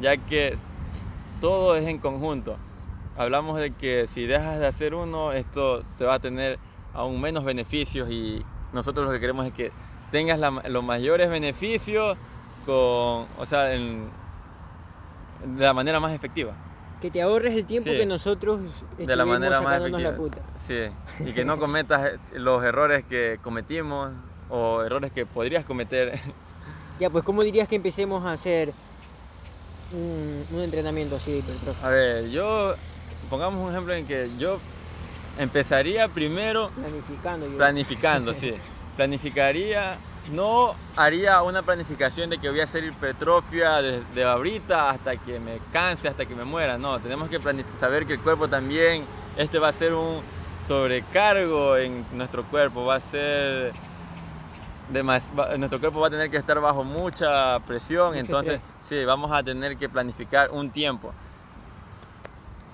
ya 0.00 0.16
que 0.16 0.58
todo 1.40 1.76
es 1.76 1.86
en 1.86 1.98
conjunto. 1.98 2.56
Hablamos 3.16 3.58
de 3.58 3.70
que 3.70 4.06
si 4.06 4.26
dejas 4.26 4.58
de 4.58 4.66
hacer 4.66 4.94
uno, 4.94 5.32
esto 5.32 5.82
te 5.96 6.04
va 6.04 6.14
a 6.14 6.18
tener 6.18 6.58
aún 6.92 7.20
menos 7.20 7.44
beneficios 7.44 8.10
y 8.10 8.44
nosotros 8.72 9.06
lo 9.06 9.12
que 9.12 9.20
queremos 9.20 9.46
es 9.46 9.52
que 9.52 9.72
tengas 10.10 10.38
los 10.68 10.84
mayores 10.84 11.28
beneficios 11.28 12.16
con, 12.64 13.26
o 13.38 13.46
sea, 13.46 13.62
de 13.64 14.08
la 15.56 15.72
manera 15.72 16.00
más 16.00 16.12
efectiva. 16.12 16.54
Que 17.00 17.10
te 17.10 17.20
ahorres 17.20 17.54
el 17.54 17.66
tiempo 17.66 17.90
que 17.90 18.06
nosotros 18.06 18.60
de 18.96 19.16
la 19.16 19.24
manera 19.24 19.60
más 19.60 19.78
efectiva. 19.78 20.10
La 20.10 20.16
puta. 20.16 20.40
Sí, 20.58 20.80
y 21.20 21.32
que 21.32 21.44
no 21.44 21.58
cometas 21.60 22.12
los 22.32 22.64
errores 22.64 23.04
que 23.04 23.38
cometimos 23.42 24.12
o 24.48 24.82
errores 24.82 25.12
que 25.12 25.26
podrías 25.26 25.64
cometer. 25.64 26.18
Ya, 26.98 27.10
pues 27.10 27.24
¿cómo 27.24 27.42
dirías 27.42 27.68
que 27.68 27.76
empecemos 27.76 28.24
a 28.24 28.32
hacer 28.32 28.72
un, 29.92 30.60
entrenamiento 30.60 31.16
así 31.16 31.44
A 31.82 31.88
ver, 31.90 32.30
yo 32.30 32.74
pongamos 33.28 33.62
un 33.62 33.70
ejemplo 33.70 33.94
en 33.94 34.06
que 34.06 34.30
yo 34.38 34.58
empezaría 35.38 36.08
primero 36.08 36.70
planificando, 36.70 37.46
planificando, 37.50 38.34
sí 38.34 38.54
planificaría, 38.96 39.96
no 40.32 40.74
haría 40.96 41.42
una 41.42 41.62
planificación 41.62 42.30
de 42.30 42.38
que 42.38 42.50
voy 42.50 42.60
a 42.60 42.64
hacer 42.64 42.84
hipertrofia 42.84 43.80
de, 43.82 44.24
ahorita 44.24 44.90
hasta 44.90 45.16
que 45.16 45.38
me 45.38 45.58
canse, 45.72 46.08
hasta 46.08 46.26
que 46.26 46.34
me 46.34 46.44
muera. 46.44 46.78
No, 46.78 46.98
tenemos 47.00 47.28
que 47.28 47.38
saber 47.78 48.06
que 48.06 48.14
el 48.14 48.20
cuerpo 48.20 48.48
también, 48.48 49.04
este 49.36 49.58
va 49.58 49.68
a 49.68 49.72
ser 49.72 49.94
un 49.94 50.20
sobrecargo 50.66 51.76
en 51.76 52.04
nuestro 52.12 52.44
cuerpo, 52.44 52.84
va 52.84 52.96
a 52.96 53.00
ser... 53.00 53.72
nuestro 55.58 55.78
cuerpo 55.78 56.00
va 56.00 56.08
a 56.08 56.10
tener 56.10 56.30
que 56.30 56.38
estar 56.38 56.60
bajo 56.60 56.82
mucha 56.82 57.60
presión, 57.60 58.16
entonces 58.16 58.60
sí, 58.88 59.04
vamos 59.04 59.30
a 59.30 59.42
tener 59.42 59.76
que 59.76 59.88
planificar 59.88 60.50
un 60.50 60.70
tiempo. 60.70 61.12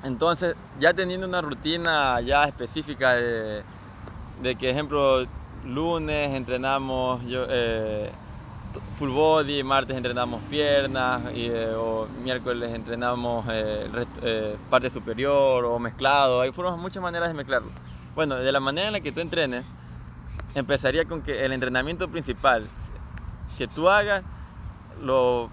Entonces, 0.04 0.56
ya 0.80 0.92
teniendo 0.92 1.28
una 1.28 1.40
rutina 1.40 2.20
ya 2.22 2.44
específica 2.44 3.14
de, 3.14 3.62
de 4.42 4.56
que, 4.56 4.70
ejemplo, 4.70 5.26
lunes 5.64 6.32
entrenamos 6.32 7.24
yo, 7.24 7.44
eh, 7.48 8.10
full 8.98 9.10
body, 9.10 9.62
martes 9.62 9.96
entrenamos 9.96 10.40
piernas, 10.50 11.22
y, 11.34 11.46
eh, 11.46 11.74
miércoles 12.22 12.72
entrenamos 12.72 13.46
eh, 13.50 14.56
parte 14.70 14.90
superior 14.90 15.64
o 15.64 15.78
mezclado. 15.78 16.40
Hay 16.40 16.52
muchas 16.78 17.02
maneras 17.02 17.28
de 17.28 17.34
mezclarlo. 17.34 17.70
Bueno, 18.14 18.36
de 18.36 18.52
la 18.52 18.60
manera 18.60 18.88
en 18.88 18.92
la 18.94 19.00
que 19.00 19.12
tú 19.12 19.20
entrenes, 19.20 19.64
empezaría 20.54 21.04
con 21.04 21.22
que 21.22 21.44
el 21.44 21.52
entrenamiento 21.52 22.08
principal 22.08 22.68
que 23.56 23.68
tú 23.68 23.88
hagas, 23.88 24.22
lo, 25.00 25.50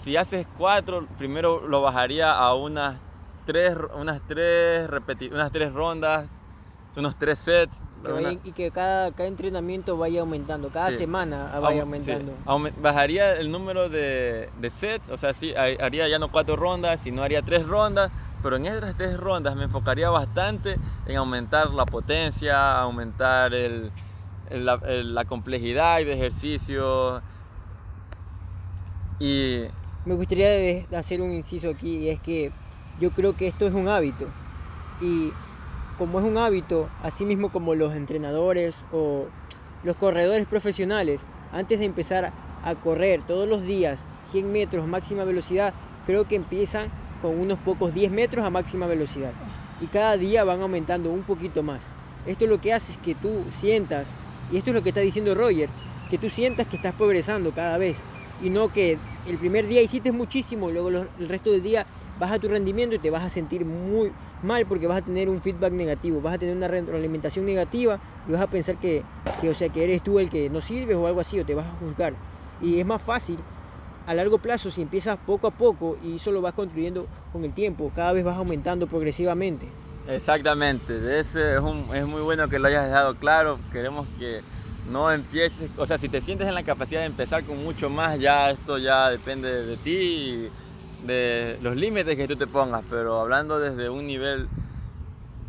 si 0.00 0.16
haces 0.16 0.46
cuatro, 0.58 1.06
primero 1.18 1.66
lo 1.66 1.80
bajaría 1.80 2.32
a 2.32 2.54
unas 2.54 2.98
tres, 3.46 3.76
unas 3.94 4.20
tres, 4.26 4.88
unas 5.32 5.52
tres 5.52 5.72
rondas, 5.72 6.28
unos 6.96 7.16
tres 7.16 7.38
sets 7.38 7.82
y 8.44 8.52
que 8.52 8.70
cada, 8.70 9.12
cada 9.12 9.28
entrenamiento 9.28 9.96
vaya 9.96 10.20
aumentando, 10.20 10.68
cada 10.68 10.92
semana 10.92 11.58
vaya 11.60 11.82
aumentando. 11.82 12.32
bajaría 12.80 13.34
el 13.36 13.50
número 13.50 13.88
de, 13.88 14.48
de, 14.60 14.70
sets, 14.70 15.08
o 15.08 15.16
sea, 15.16 15.32
sí, 15.32 15.54
haría 15.54 16.08
ya 16.08 16.18
no 16.18 16.30
cuatro 16.30 16.56
rondas, 16.56 17.00
sino 17.00 17.22
haría 17.22 17.42
tres 17.42 17.66
rondas, 17.66 18.10
pero 18.42 18.56
en 18.56 18.66
esas 18.66 18.96
tres 18.96 19.16
rondas 19.18 19.56
me 19.56 19.64
enfocaría 19.64 20.10
bastante 20.10 20.76
en 21.06 21.16
aumentar 21.16 21.70
la 21.70 21.86
potencia, 21.86 22.78
aumentar 22.80 23.54
el, 23.54 23.90
la, 24.50 25.24
complejidad 25.24 25.98
de 25.98 26.12
ejercicio. 26.12 27.22
Y... 29.18 29.62
Me 30.04 30.14
gustaría 30.14 30.84
hacer 30.96 31.22
un 31.22 31.32
inciso 31.32 31.70
aquí, 31.70 31.96
y 31.98 32.08
es 32.10 32.20
que 32.20 32.52
yo 33.00 33.10
creo 33.10 33.34
que 33.34 33.46
esto 33.46 33.66
es 33.66 33.74
un 33.74 33.88
hábito. 33.88 34.26
Y 35.00 35.32
como 35.98 36.18
es 36.18 36.24
un 36.24 36.38
hábito, 36.38 36.88
así 37.02 37.24
mismo 37.24 37.50
como 37.50 37.74
los 37.74 37.94
entrenadores 37.94 38.74
o 38.92 39.26
los 39.82 39.96
corredores 39.96 40.46
profesionales, 40.46 41.22
antes 41.52 41.78
de 41.78 41.84
empezar 41.84 42.32
a 42.64 42.74
correr 42.74 43.22
todos 43.22 43.48
los 43.48 43.62
días 43.62 44.00
100 44.32 44.50
metros 44.50 44.86
máxima 44.86 45.24
velocidad, 45.24 45.74
creo 46.06 46.26
que 46.26 46.36
empiezan 46.36 46.88
con 47.22 47.38
unos 47.38 47.58
pocos 47.58 47.94
10 47.94 48.10
metros 48.10 48.44
a 48.44 48.50
máxima 48.50 48.86
velocidad. 48.86 49.32
Y 49.80 49.86
cada 49.86 50.16
día 50.16 50.44
van 50.44 50.62
aumentando 50.62 51.10
un 51.10 51.22
poquito 51.22 51.62
más. 51.62 51.82
Esto 52.26 52.46
lo 52.46 52.60
que 52.60 52.72
hace 52.72 52.92
es 52.92 52.98
que 52.98 53.14
tú 53.14 53.44
sientas, 53.60 54.06
y 54.50 54.56
esto 54.56 54.70
es 54.70 54.74
lo 54.74 54.82
que 54.82 54.88
está 54.90 55.00
diciendo 55.00 55.34
Roger, 55.34 55.68
que 56.10 56.18
tú 56.18 56.30
sientas 56.30 56.66
que 56.66 56.76
estás 56.76 56.94
progresando 56.94 57.52
cada 57.52 57.78
vez. 57.78 57.96
Y 58.42 58.50
no 58.50 58.72
que 58.72 58.98
el 59.28 59.38
primer 59.38 59.66
día 59.68 59.82
hiciste 59.82 60.10
muchísimo, 60.10 60.70
luego 60.70 60.88
el 60.88 61.28
resto 61.28 61.50
del 61.50 61.62
día 61.62 61.86
baja 62.18 62.38
tu 62.38 62.48
rendimiento 62.48 62.96
y 62.96 62.98
te 62.98 63.10
vas 63.10 63.22
a 63.22 63.28
sentir 63.28 63.64
muy, 63.64 64.12
mal 64.44 64.66
porque 64.66 64.86
vas 64.86 64.98
a 64.98 65.04
tener 65.04 65.28
un 65.28 65.40
feedback 65.40 65.72
negativo, 65.72 66.20
vas 66.20 66.34
a 66.34 66.38
tener 66.38 66.56
una 66.56 66.68
retroalimentación 66.68 67.44
negativa 67.44 67.98
y 68.28 68.32
vas 68.32 68.42
a 68.42 68.46
pensar 68.46 68.76
que, 68.76 69.02
o 69.48 69.54
sea, 69.54 69.68
que 69.68 69.84
eres 69.84 70.02
tú 70.02 70.18
el 70.18 70.30
que 70.30 70.48
no 70.50 70.60
sirves 70.60 70.96
o 70.96 71.06
algo 71.06 71.20
así, 71.20 71.40
o 71.40 71.44
te 71.44 71.54
vas 71.54 71.66
a 71.66 71.72
juzgar. 71.80 72.14
Y 72.60 72.78
es 72.78 72.86
más 72.86 73.02
fácil 73.02 73.38
a 74.06 74.14
largo 74.14 74.38
plazo 74.38 74.70
si 74.70 74.82
empiezas 74.82 75.18
poco 75.26 75.46
a 75.46 75.50
poco 75.50 75.96
y 76.04 76.16
eso 76.16 76.30
lo 76.30 76.42
vas 76.42 76.54
construyendo 76.54 77.06
con 77.32 77.44
el 77.44 77.52
tiempo, 77.52 77.90
cada 77.94 78.12
vez 78.12 78.24
vas 78.24 78.36
aumentando 78.36 78.86
progresivamente. 78.86 79.66
Exactamente, 80.06 81.18
es, 81.18 81.34
es, 81.34 81.62
es 81.94 82.06
muy 82.06 82.20
bueno 82.22 82.48
que 82.48 82.58
lo 82.58 82.68
hayas 82.68 82.86
dejado 82.86 83.14
claro, 83.14 83.58
queremos 83.72 84.06
que 84.18 84.42
no 84.90 85.10
empieces, 85.10 85.70
o 85.78 85.86
sea, 85.86 85.96
si 85.96 86.10
te 86.10 86.20
sientes 86.20 86.46
en 86.46 86.54
la 86.54 86.62
capacidad 86.62 87.00
de 87.00 87.06
empezar 87.06 87.42
con 87.44 87.64
mucho 87.64 87.88
más, 87.88 88.20
ya 88.20 88.50
esto 88.50 88.76
ya 88.76 89.08
depende 89.08 89.64
de 89.64 89.76
ti 89.78 90.50
de 91.06 91.58
los 91.62 91.76
límites 91.76 92.16
que 92.16 92.26
tú 92.26 92.36
te 92.36 92.46
pongas, 92.46 92.82
pero 92.90 93.20
hablando 93.20 93.58
desde 93.58 93.88
un 93.88 94.06
nivel 94.06 94.48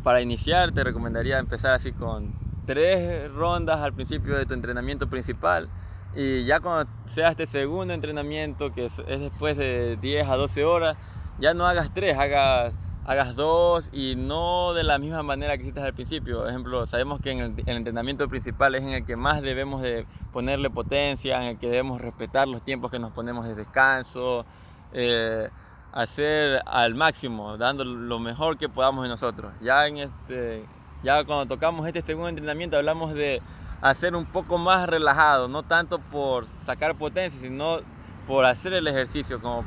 para 0.02 0.20
iniciar, 0.20 0.72
te 0.72 0.84
recomendaría 0.84 1.38
empezar 1.38 1.72
así 1.72 1.92
con 1.92 2.32
tres 2.66 3.32
rondas 3.32 3.80
al 3.80 3.92
principio 3.92 4.36
de 4.36 4.46
tu 4.46 4.54
entrenamiento 4.54 5.08
principal 5.08 5.68
y 6.16 6.44
ya 6.44 6.60
cuando 6.60 6.90
sea 7.04 7.28
este 7.28 7.44
segundo 7.44 7.92
entrenamiento, 7.92 8.72
que 8.72 8.86
es, 8.86 8.96
después 9.06 9.58
de 9.58 9.98
10 10.00 10.26
a 10.28 10.36
12 10.36 10.64
horas, 10.64 10.96
ya 11.38 11.52
no 11.52 11.66
hagas 11.66 11.92
tres, 11.92 12.16
hagas, 12.16 12.72
hagas 13.04 13.36
dos 13.36 13.90
y 13.92 14.14
no 14.16 14.72
de 14.72 14.82
la 14.82 14.98
misma 14.98 15.22
manera 15.22 15.58
que 15.58 15.64
hiciste 15.64 15.82
al 15.82 15.92
principio. 15.92 16.38
Por 16.38 16.48
ejemplo, 16.48 16.86
sabemos 16.86 17.20
que 17.20 17.32
en 17.32 17.40
el, 17.40 17.54
el, 17.66 17.76
entrenamiento 17.76 18.26
principal 18.30 18.74
es 18.74 18.82
en 18.82 18.90
el 18.90 19.04
que 19.04 19.14
más 19.14 19.42
debemos 19.42 19.82
de 19.82 20.06
ponerle 20.32 20.70
potencia, 20.70 21.36
en 21.42 21.48
el 21.50 21.58
que 21.58 21.68
debemos 21.68 22.00
respetar 22.00 22.48
los 22.48 22.62
tiempos 22.62 22.90
que 22.90 22.98
nos 22.98 23.12
ponemos 23.12 23.46
de 23.46 23.54
descanso, 23.54 24.46
eh, 24.92 25.48
hacer 25.92 26.62
al 26.66 26.94
máximo, 26.94 27.56
dando 27.56 27.84
lo 27.84 28.18
mejor 28.18 28.58
que 28.58 28.68
podamos 28.68 29.02
de 29.04 29.08
nosotros. 29.08 29.52
Ya, 29.60 29.86
en 29.86 29.98
este, 29.98 30.64
ya 31.02 31.24
cuando 31.24 31.46
tocamos 31.46 31.86
este 31.86 32.02
segundo 32.02 32.28
entrenamiento 32.28 32.76
hablamos 32.76 33.14
de 33.14 33.40
hacer 33.80 34.14
un 34.14 34.26
poco 34.26 34.58
más 34.58 34.88
relajado, 34.88 35.48
no 35.48 35.62
tanto 35.62 35.98
por 35.98 36.46
sacar 36.64 36.96
potencia, 36.96 37.40
sino 37.40 37.78
por 38.26 38.44
hacer 38.44 38.72
el 38.72 38.86
ejercicio, 38.88 39.40
como 39.40 39.64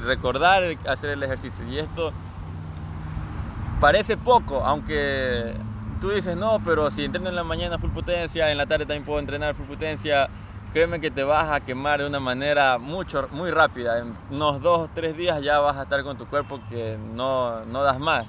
recordar 0.00 0.62
hacer 0.86 1.10
el 1.10 1.22
ejercicio. 1.22 1.66
Y 1.66 1.78
esto 1.78 2.12
parece 3.80 4.16
poco, 4.16 4.62
aunque 4.64 5.54
tú 6.00 6.10
dices, 6.10 6.36
no, 6.36 6.60
pero 6.64 6.90
si 6.90 7.04
entreno 7.04 7.30
en 7.30 7.36
la 7.36 7.44
mañana 7.44 7.78
full 7.78 7.90
potencia, 7.90 8.50
en 8.50 8.58
la 8.58 8.66
tarde 8.66 8.84
también 8.84 9.04
puedo 9.04 9.18
entrenar 9.18 9.54
full 9.54 9.66
potencia, 9.66 10.28
créeme 10.76 11.00
que 11.00 11.10
te 11.10 11.24
vas 11.24 11.50
a 11.50 11.60
quemar 11.60 12.00
de 12.00 12.06
una 12.06 12.20
manera 12.20 12.76
mucho, 12.76 13.26
muy 13.32 13.50
rápida. 13.50 13.98
En 13.98 14.12
unos 14.30 14.60
dos 14.60 14.80
o 14.80 14.90
tres 14.94 15.16
días 15.16 15.42
ya 15.42 15.58
vas 15.58 15.74
a 15.78 15.84
estar 15.84 16.04
con 16.04 16.18
tu 16.18 16.26
cuerpo 16.26 16.60
que 16.68 16.98
no, 17.14 17.64
no 17.64 17.82
das 17.82 17.98
más. 17.98 18.26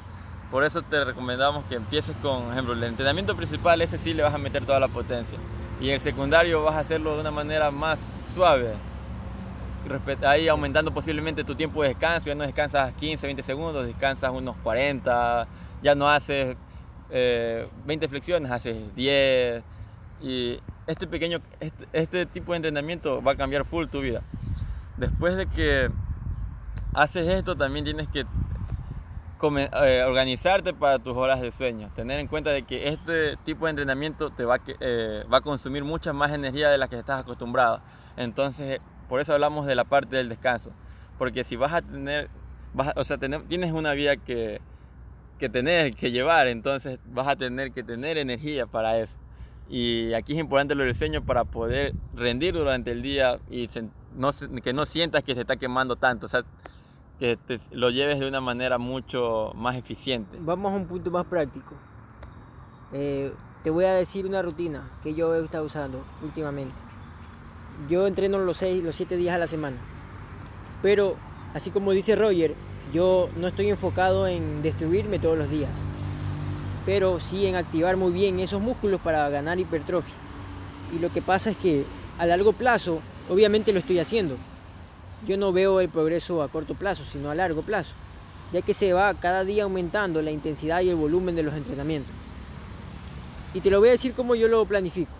Por 0.49 0.63
eso 0.63 0.81
te 0.81 1.03
recomendamos 1.03 1.65
que 1.65 1.75
empieces 1.75 2.15
con, 2.21 2.49
ejemplo, 2.53 2.71
el 2.71 2.81
entrenamiento 2.85 3.35
principal, 3.35 3.81
ese 3.81 3.97
sí 3.97 4.13
le 4.13 4.23
vas 4.23 4.33
a 4.33 4.37
meter 4.37 4.63
toda 4.63 4.79
la 4.79 4.87
potencia. 4.87 5.37
Y 5.81 5.89
el 5.89 5.99
secundario 5.99 6.63
vas 6.63 6.75
a 6.75 6.79
hacerlo 6.79 7.15
de 7.15 7.19
una 7.19 7.31
manera 7.31 7.69
más 7.69 7.99
suave. 8.33 8.75
ahí 10.25 10.47
aumentando 10.47 10.93
posiblemente 10.93 11.43
tu 11.43 11.53
tiempo 11.53 11.81
de 11.83 11.89
descanso, 11.89 12.27
ya 12.27 12.35
no 12.35 12.45
descansas 12.45 12.93
15, 12.93 13.27
20 13.27 13.43
segundos, 13.43 13.85
descansas 13.85 14.31
unos 14.31 14.55
40, 14.63 15.45
ya 15.83 15.95
no 15.95 16.09
haces 16.09 16.55
20 17.09 18.05
eh, 18.05 18.07
flexiones, 18.07 18.49
haces 18.49 18.95
10. 18.95 19.63
Y 20.21 20.61
este 20.87 21.05
pequeño, 21.05 21.41
este, 21.59 21.85
este, 21.93 22.25
tipo 22.25 22.53
de 22.53 22.57
entrenamiento 22.57 23.21
va 23.21 23.33
a 23.33 23.35
cambiar 23.35 23.65
full 23.65 23.87
tu 23.87 24.01
vida. 24.01 24.23
Después 24.95 25.35
de 25.35 25.45
que 25.45 25.91
haces 26.93 27.27
esto, 27.27 27.55
también 27.55 27.85
tienes 27.85 28.07
que 28.07 28.21
eh, 28.21 30.03
organizarte 30.07 30.73
para 30.73 30.97
tus 30.97 31.15
horas 31.15 31.41
de 31.41 31.51
sueño. 31.51 31.91
Tener 31.95 32.19
en 32.19 32.27
cuenta 32.27 32.49
de 32.49 32.63
que 32.63 32.87
este 32.87 33.37
tipo 33.43 33.65
de 33.65 33.71
entrenamiento 33.71 34.31
te 34.31 34.45
va, 34.45 34.59
eh, 34.79 35.23
va 35.31 35.37
a 35.37 35.41
consumir 35.41 35.83
mucha 35.83 36.13
más 36.13 36.31
energía 36.31 36.69
de 36.69 36.77
la 36.77 36.87
que 36.87 36.97
estás 36.97 37.21
acostumbrado. 37.21 37.81
Entonces, 38.15 38.79
por 39.07 39.21
eso 39.21 39.33
hablamos 39.33 39.67
de 39.67 39.75
la 39.75 39.83
parte 39.83 40.15
del 40.15 40.29
descanso. 40.29 40.71
Porque 41.17 41.43
si 41.43 41.55
vas 41.55 41.73
a 41.73 41.81
tener, 41.81 42.29
o 42.95 43.03
sea, 43.03 43.17
tienes 43.17 43.71
una 43.73 43.93
vida 43.93 44.17
que, 44.17 44.61
que 45.37 45.49
tener, 45.49 45.95
que 45.95 46.11
llevar, 46.11 46.47
entonces 46.47 46.99
vas 47.05 47.27
a 47.27 47.35
tener 47.35 47.71
que 47.71 47.83
tener 47.83 48.17
energía 48.17 48.65
para 48.65 48.97
eso. 48.97 49.17
Y 49.69 50.13
aquí 50.13 50.33
es 50.33 50.39
importante 50.39 50.75
lo 50.75 50.83
del 50.83 50.95
sueño 50.95 51.23
para 51.23 51.43
poder 51.43 51.93
rendir 52.15 52.53
durante 52.53 52.91
el 52.91 53.01
día 53.01 53.39
y 53.49 53.67
que 53.67 54.73
no 54.73 54.85
sientas 54.85 55.23
que 55.23 55.33
se 55.33 55.41
está 55.41 55.57
quemando 55.57 55.95
tanto. 55.95 56.25
O 56.25 56.29
sea, 56.29 56.43
que 57.19 57.37
lo 57.71 57.89
lleves 57.89 58.19
de 58.19 58.27
una 58.27 58.41
manera 58.41 58.77
mucho 58.77 59.51
más 59.55 59.75
eficiente. 59.75 60.37
Vamos 60.39 60.73
a 60.73 60.75
un 60.75 60.85
punto 60.85 61.09
más 61.11 61.25
práctico. 61.25 61.73
Eh, 62.93 63.33
te 63.63 63.69
voy 63.69 63.85
a 63.85 63.93
decir 63.93 64.25
una 64.25 64.41
rutina 64.41 64.89
que 65.03 65.13
yo 65.13 65.35
he 65.35 65.43
estado 65.43 65.65
usando 65.65 66.03
últimamente. 66.23 66.75
Yo 67.89 68.07
entreno 68.07 68.37
los 68.39 68.57
6, 68.57 68.83
los 68.83 68.95
7 68.95 69.17
días 69.17 69.35
a 69.35 69.39
la 69.39 69.47
semana. 69.47 69.77
Pero, 70.81 71.15
así 71.53 71.71
como 71.71 71.91
dice 71.91 72.15
Roger, 72.15 72.55
yo 72.93 73.29
no 73.37 73.47
estoy 73.47 73.69
enfocado 73.69 74.27
en 74.27 74.61
destruirme 74.61 75.19
todos 75.19 75.37
los 75.37 75.49
días. 75.49 75.69
Pero 76.87 77.19
sí 77.19 77.45
en 77.45 77.55
activar 77.55 77.97
muy 77.97 78.11
bien 78.11 78.39
esos 78.39 78.61
músculos 78.61 78.99
para 78.99 79.29
ganar 79.29 79.59
hipertrofia. 79.59 80.15
Y 80.95 80.97
lo 80.97 81.13
que 81.13 81.21
pasa 81.21 81.51
es 81.51 81.57
que 81.57 81.85
a 82.17 82.25
largo 82.25 82.53
plazo, 82.53 83.01
obviamente 83.29 83.71
lo 83.71 83.77
estoy 83.77 83.99
haciendo 83.99 84.37
yo 85.25 85.37
no 85.37 85.51
veo 85.51 85.79
el 85.79 85.89
progreso 85.89 86.43
a 86.43 86.49
corto 86.49 86.75
plazo, 86.75 87.03
sino 87.11 87.31
a 87.31 87.35
largo 87.35 87.61
plazo, 87.61 87.93
ya 88.53 88.61
que 88.61 88.73
se 88.73 88.93
va 88.93 89.13
cada 89.15 89.43
día 89.43 89.63
aumentando 89.63 90.21
la 90.21 90.31
intensidad 90.31 90.81
y 90.81 90.89
el 90.89 90.95
volumen 90.95 91.35
de 91.35 91.43
los 91.43 91.53
entrenamientos. 91.53 92.13
Y 93.53 93.61
te 93.61 93.69
lo 93.69 93.79
voy 93.79 93.89
a 93.89 93.93
decir 93.93 94.13
como 94.13 94.35
yo 94.35 94.47
lo 94.47 94.65
planifico. 94.65 95.11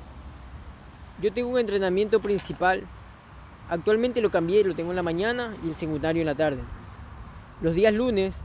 Yo 1.21 1.34
tengo 1.34 1.49
un 1.49 1.60
entrenamiento 1.60 2.19
principal, 2.19 2.84
actualmente 3.69 4.21
lo 4.21 4.30
cambié, 4.30 4.63
lo 4.63 4.75
tengo 4.75 4.91
en 4.91 4.97
la 4.97 5.03
mañana 5.03 5.56
y 5.65 5.69
el 5.69 5.75
secundario 5.75 6.21
en 6.21 6.27
la 6.27 6.36
tarde. 6.36 6.62
Los 7.62 7.73
días 7.73 7.93
lunes 7.93 8.36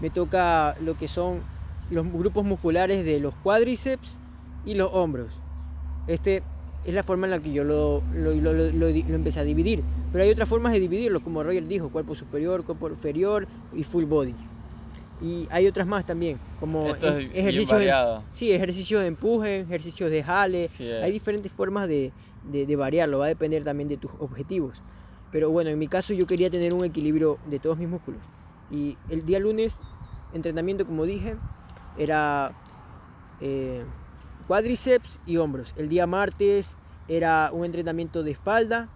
me 0.00 0.08
toca 0.08 0.74
lo 0.80 0.96
que 0.96 1.06
son 1.06 1.42
los 1.90 2.10
grupos 2.12 2.44
musculares 2.44 3.04
de 3.04 3.20
los 3.20 3.34
cuádriceps 3.34 4.16
y 4.64 4.74
los 4.74 4.90
hombros. 4.92 5.28
Este 6.06 6.42
es 6.84 6.94
la 6.94 7.02
forma 7.02 7.26
en 7.26 7.30
la 7.30 7.40
que 7.40 7.52
yo 7.52 7.64
lo, 7.64 8.02
lo, 8.12 8.88
empecé 8.88 9.40
a 9.40 9.44
dividir. 9.44 9.82
Pero 10.12 10.24
hay 10.24 10.30
otras 10.30 10.48
formas 10.48 10.72
de 10.72 10.80
dividirlo, 10.80 11.22
como 11.22 11.42
Roger 11.42 11.66
dijo, 11.66 11.88
cuerpo 11.88 12.14
superior, 12.14 12.64
cuerpo 12.64 12.88
inferior 12.88 13.46
y 13.74 13.84
full 13.84 14.04
body. 14.04 14.34
Y 15.22 15.46
hay 15.50 15.66
otras 15.66 15.86
más 15.86 16.04
también, 16.04 16.38
como 16.60 16.88
ejercicios, 16.88 17.80
de, 17.80 18.20
sí, 18.32 18.52
ejercicios 18.52 19.00
de 19.00 19.06
empuje, 19.06 19.60
ejercicios 19.60 20.10
de 20.10 20.22
jale. 20.22 20.68
hay 21.02 21.12
diferentes 21.12 21.50
formas 21.50 21.88
de, 21.88 22.12
de, 22.44 22.76
variarlo, 22.76 23.20
va 23.20 23.26
a 23.26 23.28
depender 23.28 23.64
también 23.64 23.88
de 23.88 23.96
tus 23.96 24.10
objetivos. 24.18 24.82
Pero 25.32 25.50
bueno, 25.50 25.70
en 25.70 25.78
mi 25.78 25.88
caso 25.88 26.12
yo 26.14 26.26
quería 26.26 26.50
tener 26.50 26.72
un 26.72 26.84
equilibrio 26.84 27.38
de 27.46 27.58
todos 27.58 27.78
mis 27.78 27.88
músculos. 27.88 28.20
Y 28.70 28.96
el 29.08 29.24
día 29.24 29.38
lunes, 29.38 29.76
entrenamiento, 30.32 30.84
como 30.84 31.04
dije, 31.04 31.36
era 31.98 32.52
eh, 33.40 33.84
cuádriceps 34.46 35.20
y 35.26 35.36
hombros. 35.36 35.74
El 35.76 35.88
día 35.88 36.06
martes 36.06 36.70
era 37.08 37.50
un 37.52 37.64
entrenamiento 37.64 38.22
de 38.22 38.32
espalda 38.32 38.88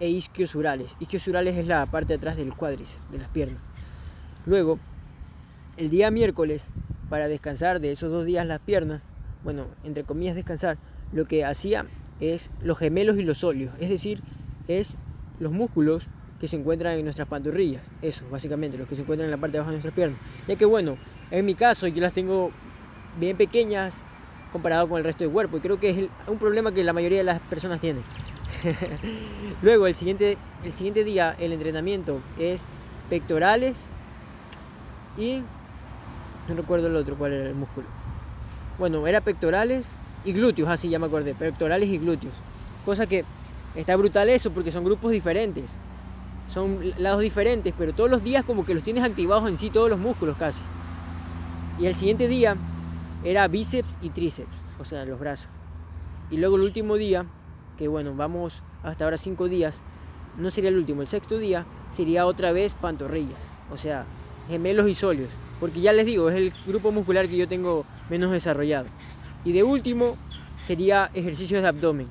e 0.00 0.08
isquiosurales. 0.08 0.96
Isquiosurales 1.00 1.56
es 1.56 1.66
la 1.66 1.86
parte 1.86 2.08
de 2.08 2.14
atrás 2.16 2.36
del 2.36 2.54
cuádriceps, 2.54 3.10
de 3.10 3.18
las 3.18 3.28
piernas. 3.28 3.62
Luego, 4.46 4.78
el 5.76 5.90
día 5.90 6.10
miércoles, 6.10 6.64
para 7.08 7.28
descansar 7.28 7.80
de 7.80 7.92
esos 7.92 8.10
dos 8.10 8.24
días 8.24 8.46
las 8.46 8.60
piernas, 8.60 9.02
bueno, 9.44 9.66
entre 9.84 10.04
comillas 10.04 10.34
descansar, 10.34 10.78
lo 11.12 11.26
que 11.26 11.44
hacía 11.44 11.84
es 12.20 12.50
los 12.62 12.78
gemelos 12.78 13.16
y 13.18 13.22
los 13.22 13.38
sólidos, 13.38 13.74
es 13.80 13.90
decir, 13.90 14.22
es 14.68 14.96
los 15.38 15.52
músculos 15.52 16.06
que 16.40 16.48
se 16.48 16.56
encuentran 16.56 16.98
en 16.98 17.04
nuestras 17.04 17.28
pantorrillas, 17.28 17.82
eso, 18.00 18.24
básicamente, 18.30 18.76
los 18.76 18.88
que 18.88 18.96
se 18.96 19.02
encuentran 19.02 19.26
en 19.26 19.30
la 19.30 19.36
parte 19.36 19.52
de 19.52 19.58
abajo 19.58 19.70
de 19.70 19.76
nuestras 19.76 19.94
piernas. 19.94 20.18
Ya 20.48 20.56
que 20.56 20.64
bueno, 20.64 20.96
en 21.32 21.46
mi 21.46 21.54
caso 21.54 21.86
yo 21.88 22.00
las 22.00 22.12
tengo 22.12 22.50
bien 23.18 23.36
pequeñas, 23.36 23.94
comparado 24.52 24.86
con 24.86 24.98
el 24.98 25.04
resto 25.04 25.24
del 25.24 25.32
cuerpo. 25.32 25.56
Y 25.56 25.60
creo 25.60 25.80
que 25.80 25.90
es 25.90 26.08
un 26.28 26.38
problema 26.38 26.72
que 26.72 26.84
la 26.84 26.92
mayoría 26.92 27.18
de 27.18 27.24
las 27.24 27.40
personas 27.40 27.80
tienen. 27.80 28.02
Luego, 29.62 29.86
el 29.86 29.94
siguiente, 29.94 30.36
el 30.62 30.72
siguiente 30.72 31.04
día, 31.04 31.34
el 31.38 31.52
entrenamiento 31.52 32.20
es 32.38 32.66
pectorales 33.10 33.78
y... 35.16 35.42
No 36.48 36.56
recuerdo 36.56 36.88
el 36.88 36.96
otro, 36.96 37.16
cuál 37.16 37.32
era 37.32 37.48
el 37.48 37.54
músculo. 37.54 37.86
Bueno, 38.78 39.06
era 39.06 39.20
pectorales 39.20 39.86
y 40.24 40.32
glúteos, 40.32 40.68
así 40.68 40.88
ya 40.88 40.98
me 40.98 41.06
acordé. 41.06 41.34
Pectorales 41.34 41.88
y 41.88 41.98
glúteos. 41.98 42.34
Cosa 42.84 43.06
que 43.06 43.24
está 43.76 43.94
brutal 43.96 44.28
eso 44.28 44.50
porque 44.50 44.72
son 44.72 44.84
grupos 44.84 45.12
diferentes. 45.12 45.70
Son 46.52 46.80
lados 46.98 47.20
diferentes, 47.20 47.72
pero 47.78 47.94
todos 47.94 48.10
los 48.10 48.24
días 48.24 48.44
como 48.44 48.66
que 48.66 48.74
los 48.74 48.82
tienes 48.82 49.04
activados 49.04 49.48
en 49.48 49.56
sí, 49.56 49.70
todos 49.70 49.88
los 49.88 50.00
músculos 50.00 50.36
casi. 50.36 50.60
Y 51.78 51.86
el 51.86 51.94
siguiente 51.94 52.28
día 52.28 52.56
era 53.24 53.48
bíceps 53.48 53.98
y 54.02 54.10
tríceps, 54.10 54.56
o 54.80 54.84
sea, 54.84 55.04
los 55.04 55.18
brazos. 55.18 55.48
Y 56.30 56.38
luego 56.38 56.56
el 56.56 56.62
último 56.62 56.96
día, 56.96 57.26
que 57.76 57.88
bueno, 57.88 58.14
vamos 58.14 58.62
hasta 58.82 59.04
ahora 59.04 59.18
cinco 59.18 59.48
días, 59.48 59.78
no 60.36 60.50
sería 60.50 60.70
el 60.70 60.76
último, 60.76 61.02
el 61.02 61.08
sexto 61.08 61.38
día 61.38 61.66
sería 61.92 62.26
otra 62.26 62.52
vez 62.52 62.74
pantorrillas, 62.74 63.42
o 63.70 63.76
sea, 63.76 64.06
gemelos 64.48 64.88
y 64.88 64.94
solios, 64.94 65.30
porque 65.60 65.80
ya 65.80 65.92
les 65.92 66.06
digo, 66.06 66.30
es 66.30 66.36
el 66.36 66.52
grupo 66.66 66.90
muscular 66.90 67.28
que 67.28 67.36
yo 67.36 67.48
tengo 67.48 67.84
menos 68.10 68.32
desarrollado. 68.32 68.86
Y 69.44 69.52
de 69.52 69.62
último 69.62 70.16
sería 70.66 71.10
ejercicios 71.14 71.62
de 71.62 71.68
abdomen, 71.68 72.08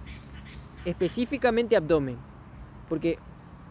específicamente 0.86 1.76
abdomen, 1.76 2.18
porque 2.90 3.18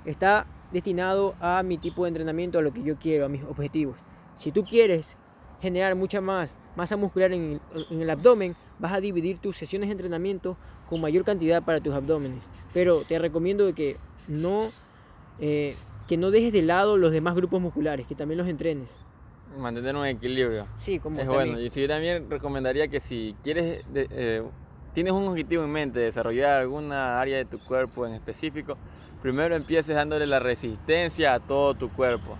está 0.04 0.46
destinado 0.72 1.34
a 1.40 1.62
mi 1.62 1.78
tipo 1.78 2.04
de 2.04 2.08
entrenamiento, 2.08 2.58
a 2.58 2.62
lo 2.62 2.72
que 2.72 2.82
yo 2.82 2.96
quiero, 2.96 3.26
a 3.26 3.28
mis 3.28 3.42
objetivos. 3.42 3.96
Si 4.38 4.52
tú 4.52 4.64
quieres 4.64 5.16
generar 5.60 5.94
mucha 5.94 6.20
más 6.20 6.54
masa 6.76 6.96
muscular 6.96 7.32
en 7.32 7.60
el, 7.90 8.10
abdomen, 8.10 8.56
vas 8.78 8.92
a 8.92 9.00
dividir 9.00 9.38
tus 9.38 9.56
sesiones 9.56 9.88
de 9.88 9.92
entrenamiento 9.92 10.56
con 10.88 11.00
mayor 11.00 11.24
cantidad 11.24 11.62
para 11.62 11.80
tus 11.80 11.92
abdómenes. 11.92 12.38
Pero 12.72 13.04
te 13.04 13.18
recomiendo 13.18 13.74
que 13.74 13.96
no, 14.28 14.70
eh, 15.38 15.76
que 16.08 16.16
no 16.16 16.30
dejes 16.30 16.52
de 16.52 16.62
lado 16.62 16.96
los 16.96 17.12
demás 17.12 17.34
grupos 17.34 17.60
musculares, 17.60 18.06
que 18.06 18.14
también 18.14 18.38
los 18.38 18.48
entrenes. 18.48 18.88
Mantener 19.58 19.96
un 19.96 20.06
equilibrio. 20.06 20.66
Sí, 20.80 20.98
como 20.98 21.20
es 21.20 21.26
bueno. 21.26 21.60
Y 21.60 21.68
yo 21.68 21.88
también 21.88 22.30
recomendaría 22.30 22.88
que 22.88 23.00
si 23.00 23.34
quieres, 23.42 23.84
eh, 23.94 24.42
tienes 24.94 25.12
un 25.12 25.26
objetivo 25.26 25.64
en 25.64 25.70
mente, 25.70 26.00
desarrollar 26.00 26.60
alguna 26.60 27.20
área 27.20 27.36
de 27.36 27.44
tu 27.44 27.58
cuerpo 27.58 28.06
en 28.06 28.14
específico, 28.14 28.76
primero 29.20 29.56
empieces 29.56 29.94
dándole 29.94 30.26
la 30.26 30.38
resistencia 30.38 31.34
a 31.34 31.40
todo 31.40 31.74
tu 31.74 31.90
cuerpo. 31.90 32.36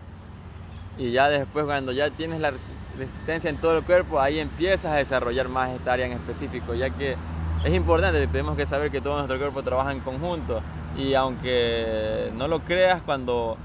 Y 0.99 1.13
ya 1.13 1.29
después 1.29 1.65
cuando 1.65 1.93
ya 1.93 2.11
tienes 2.11 2.41
la 2.41 2.53
resistencia 2.99 3.49
en 3.49 3.57
todo 3.57 3.79
el 3.79 3.85
cuerpo, 3.85 4.21
ahí 4.21 4.39
empiezas 4.39 4.93
a 4.93 4.97
desarrollar 4.97 5.49
más 5.49 5.71
esta 5.71 5.93
área 5.93 6.07
en 6.07 6.13
específico, 6.13 6.75
ya 6.75 6.91
que 6.91 7.17
es 7.65 7.75
importante, 7.75 8.27
tenemos 8.27 8.57
que 8.57 8.67
saber 8.67 8.91
que 8.91 9.01
todo 9.01 9.17
nuestro 9.17 9.39
cuerpo 9.39 9.63
trabaja 9.63 9.93
en 9.93 10.01
conjunto 10.01 10.61
y 10.97 11.15
aunque 11.15 12.31
no 12.37 12.49
lo 12.49 12.61
creas, 12.61 13.03
cuando 13.03 13.57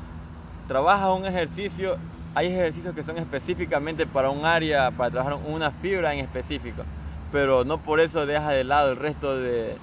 trabajas 0.68 1.10
un 1.18 1.26
ejercicio, 1.26 1.98
hay 2.34 2.48
ejercicios 2.48 2.94
que 2.94 3.04
son 3.04 3.18
específicamente 3.18 4.06
para 4.06 4.30
un 4.30 4.46
área, 4.46 4.92
para 4.92 5.12
trabajar 5.12 5.40
una 5.48 5.72
fibra 5.72 6.14
en 6.14 6.20
específico, 6.20 6.84
pero 7.32 7.66
no 7.66 7.78
por 7.78 8.00
eso 8.00 8.26
dejas 8.26 8.50
de 8.50 8.64
lado 8.64 8.92
el 8.92 8.98
resto 8.98 9.38
de, 9.38 9.78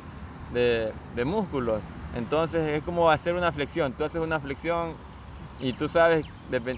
de, 0.53 0.93
de 1.15 1.25
músculos. 1.25 1.81
Entonces 2.15 2.69
es 2.69 2.85
como 2.85 3.11
hacer 3.11 3.35
una 3.35 3.51
flexión, 3.53 3.93
tú 3.93 4.05
haces 4.05 4.21
una 4.21 4.39
flexión 4.41 4.93
y 5.61 5.73
tú 5.73 5.89
sabes, 5.89 6.27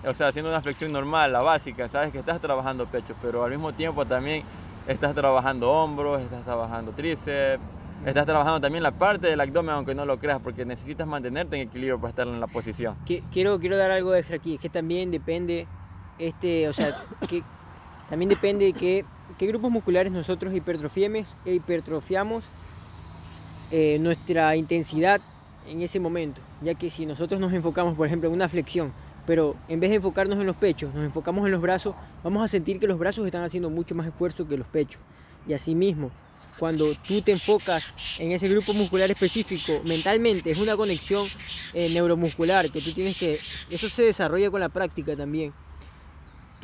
o 0.07 0.15
sea, 0.15 0.29
haciendo 0.29 0.51
una 0.51 0.61
flexión 0.61 0.93
normal, 0.93 1.33
la 1.33 1.43
básica, 1.43 1.89
sabes 1.89 2.13
que 2.13 2.19
estás 2.19 2.41
trabajando 2.41 2.87
pecho, 2.87 3.15
pero 3.23 3.45
al 3.45 3.51
mismo 3.51 3.73
tiempo 3.73 4.05
también 4.05 4.43
estás 4.87 5.15
trabajando 5.15 5.71
hombros, 5.71 6.21
estás 6.23 6.45
trabajando 6.45 6.93
tríceps, 6.93 7.63
estás 8.05 8.27
trabajando 8.27 8.61
también 8.61 8.83
la 8.83 8.93
parte 8.93 9.29
del 9.29 9.41
abdomen, 9.41 9.75
aunque 9.75 9.95
no 9.95 10.05
lo 10.05 10.19
creas, 10.19 10.41
porque 10.41 10.65
necesitas 10.65 11.07
mantenerte 11.07 11.57
en 11.57 11.69
equilibrio 11.69 11.99
para 11.99 12.11
estar 12.11 12.27
en 12.27 12.41
la 12.41 12.47
posición. 12.47 12.97
Quiero, 13.07 13.59
quiero 13.59 13.77
dar 13.77 13.91
algo 13.91 14.15
extra 14.15 14.37
aquí, 14.37 14.59
que 14.59 14.69
también 14.69 15.11
depende, 15.11 15.67
este, 16.19 16.69
o 16.69 16.73
sea, 16.73 16.95
que 17.29 17.43
también 18.09 18.29
depende 18.29 18.67
de 18.67 18.73
qué, 18.73 19.05
qué 19.39 19.47
grupos 19.47 19.71
musculares 19.71 20.13
nosotros 20.13 20.55
hipertrofiemos, 20.55 21.37
hipertrofiamos 21.47 22.45
eh, 23.71 23.99
nuestra 23.99 24.55
intensidad 24.57 25.21
en 25.69 25.83
ese 25.83 26.01
momento, 26.01 26.41
ya 26.63 26.75
que 26.75 26.91
si 26.91 27.07
nosotros 27.07 27.41
nos 27.41 27.53
enfocamos, 27.53 27.97
por 27.97 28.07
ejemplo, 28.07 28.29
en 28.29 28.35
una 28.35 28.49
flexión, 28.49 28.93
pero 29.27 29.57
en 29.69 29.81
vez 29.81 29.91
de 29.91 29.97
enfocarnos 29.97 30.39
en 30.39 30.47
los 30.47 30.57
pechos, 30.57 30.95
nos 30.95 31.05
enfocamos 31.05 31.45
en 31.47 31.53
los 31.53 31.61
brazos, 31.61 31.95
vamos 32.23 32.45
a 32.45 32.49
sentir 32.49 32.79
que 32.79 32.87
los 32.87 32.99
brazos 32.99 33.25
están 33.27 33.43
haciendo 33.43 33.71
mucho 33.71 33.95
más 33.95 34.07
esfuerzo 34.07 34.47
que 34.47 34.57
los 34.57 34.67
pechos. 34.67 35.01
Y 35.47 35.55
asimismo, 35.55 36.11
cuando 36.59 36.87
tú 37.07 37.21
te 37.23 37.33
enfocas 37.33 37.83
en 38.19 38.33
ese 38.33 38.49
grupo 38.49 38.73
muscular 38.75 39.11
específico, 39.11 39.81
mentalmente 39.87 40.51
es 40.51 40.59
una 40.59 40.77
conexión 40.77 41.27
eh, 41.73 41.91
neuromuscular 41.93 42.71
que 42.71 42.81
tú 42.81 42.93
tienes 42.93 43.19
que, 43.19 43.31
eso 43.33 43.89
se 43.89 44.03
desarrolla 44.03 44.51
con 44.51 44.61
la 44.61 44.69
práctica 44.69 45.17
también. 45.17 45.53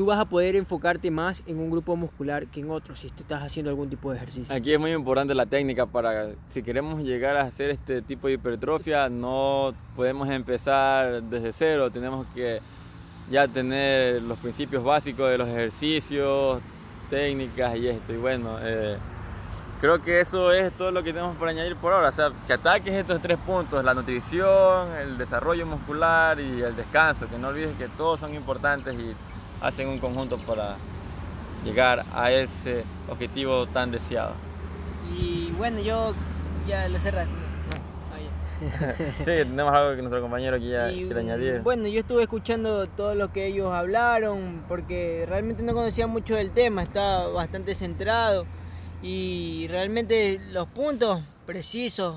Tú 0.00 0.06
vas 0.06 0.18
a 0.18 0.24
poder 0.24 0.56
enfocarte 0.56 1.10
más 1.10 1.42
en 1.46 1.58
un 1.58 1.70
grupo 1.70 1.94
muscular 1.94 2.46
que 2.46 2.60
en 2.60 2.70
otro 2.70 2.96
si 2.96 3.10
tú 3.10 3.20
estás 3.20 3.42
haciendo 3.42 3.68
algún 3.68 3.90
tipo 3.90 4.10
de 4.10 4.16
ejercicio. 4.16 4.54
Aquí 4.54 4.72
es 4.72 4.80
muy 4.80 4.92
importante 4.92 5.34
la 5.34 5.44
técnica 5.44 5.84
para, 5.84 6.30
si 6.48 6.62
queremos 6.62 7.02
llegar 7.02 7.36
a 7.36 7.42
hacer 7.42 7.68
este 7.68 8.00
tipo 8.00 8.26
de 8.26 8.32
hipertrofia, 8.32 9.10
no 9.10 9.74
podemos 9.94 10.26
empezar 10.30 11.22
desde 11.24 11.52
cero, 11.52 11.90
tenemos 11.90 12.26
que 12.34 12.60
ya 13.30 13.46
tener 13.46 14.22
los 14.22 14.38
principios 14.38 14.82
básicos 14.82 15.30
de 15.30 15.36
los 15.36 15.46
ejercicios, 15.50 16.62
técnicas 17.10 17.76
y 17.76 17.88
esto. 17.88 18.14
Y 18.14 18.16
bueno, 18.16 18.56
eh, 18.62 18.96
creo 19.82 20.00
que 20.00 20.22
eso 20.22 20.50
es 20.50 20.72
todo 20.78 20.92
lo 20.92 21.02
que 21.02 21.12
tenemos 21.12 21.36
por 21.36 21.46
añadir 21.46 21.76
por 21.76 21.92
ahora. 21.92 22.08
O 22.08 22.12
sea, 22.12 22.30
que 22.46 22.54
ataques 22.54 22.94
estos 22.94 23.20
tres 23.20 23.36
puntos, 23.36 23.84
la 23.84 23.92
nutrición, 23.92 24.94
el 24.98 25.18
desarrollo 25.18 25.66
muscular 25.66 26.40
y 26.40 26.62
el 26.62 26.74
descanso. 26.74 27.28
Que 27.28 27.36
no 27.36 27.48
olvides 27.48 27.76
que 27.76 27.88
todos 27.88 28.18
son 28.18 28.34
importantes 28.34 28.94
y 28.94 29.14
hacen 29.60 29.88
un 29.88 29.98
conjunto 29.98 30.36
para 30.38 30.76
llegar 31.64 32.04
a 32.12 32.30
ese 32.32 32.84
objetivo 33.08 33.66
tan 33.66 33.90
deseado. 33.90 34.32
Y 35.18 35.52
bueno, 35.58 35.80
yo 35.80 36.14
ya 36.66 36.88
lo 36.88 36.98
cerré. 36.98 37.26
sí, 39.18 39.24
tenemos 39.24 39.72
algo 39.72 39.96
que 39.96 40.02
nuestro 40.02 40.20
compañero 40.20 40.56
aquí 40.56 40.68
ya 40.68 40.88
quiere 40.88 41.20
añadir. 41.20 41.60
Bueno, 41.62 41.88
yo 41.88 42.00
estuve 42.00 42.24
escuchando 42.24 42.86
todo 42.86 43.14
lo 43.14 43.32
que 43.32 43.46
ellos 43.46 43.72
hablaron 43.72 44.64
porque 44.68 45.24
realmente 45.26 45.62
no 45.62 45.72
conocía 45.72 46.06
mucho 46.06 46.34
del 46.34 46.50
tema, 46.50 46.82
estaba 46.82 47.28
bastante 47.28 47.74
centrado 47.74 48.44
y 49.02 49.66
realmente 49.68 50.38
los 50.50 50.66
puntos 50.68 51.22
precisos, 51.46 52.16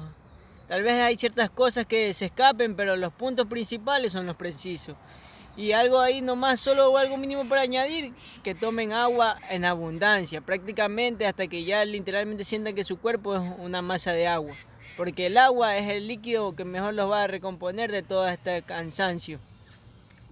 tal 0.68 0.84
vez 0.84 1.02
hay 1.02 1.16
ciertas 1.16 1.50
cosas 1.50 1.86
que 1.86 2.14
se 2.14 2.26
escapen, 2.26 2.76
pero 2.76 2.98
los 2.98 3.14
puntos 3.14 3.48
principales 3.48 4.12
son 4.12 4.26
los 4.26 4.36
precisos. 4.36 4.96
Y 5.56 5.72
algo 5.74 6.00
ahí 6.00 6.22
nomás, 6.22 6.60
solo 6.60 6.98
algo 6.98 7.18
mínimo 7.18 7.48
para 7.48 7.62
añadir, 7.62 8.12
que 8.44 8.56
tomen 8.56 8.92
agua 8.92 9.36
en 9.52 9.66
abundancia, 9.66 10.42
prácticamente 10.42 11.28
hasta 11.28 11.48
que 11.48 11.64
ya 11.64 11.86
literalmente 11.86 12.44
sientan 12.44 12.74
que 12.74 12.84
su 12.84 12.98
cuerpo 12.98 13.36
es 13.36 13.54
una 13.60 13.84
masa 13.84 14.14
de 14.14 14.28
agua. 14.28 14.54
Porque 14.98 15.28
el 15.28 15.38
agua 15.38 15.78
es 15.78 15.92
el 15.92 16.08
líquido 16.08 16.56
que 16.56 16.66
mejor 16.66 16.96
los 16.96 17.10
va 17.10 17.24
a 17.24 17.28
recomponer 17.28 17.92
de 17.92 18.02
todo 18.02 18.28
este 18.28 18.64
cansancio. 18.64 19.40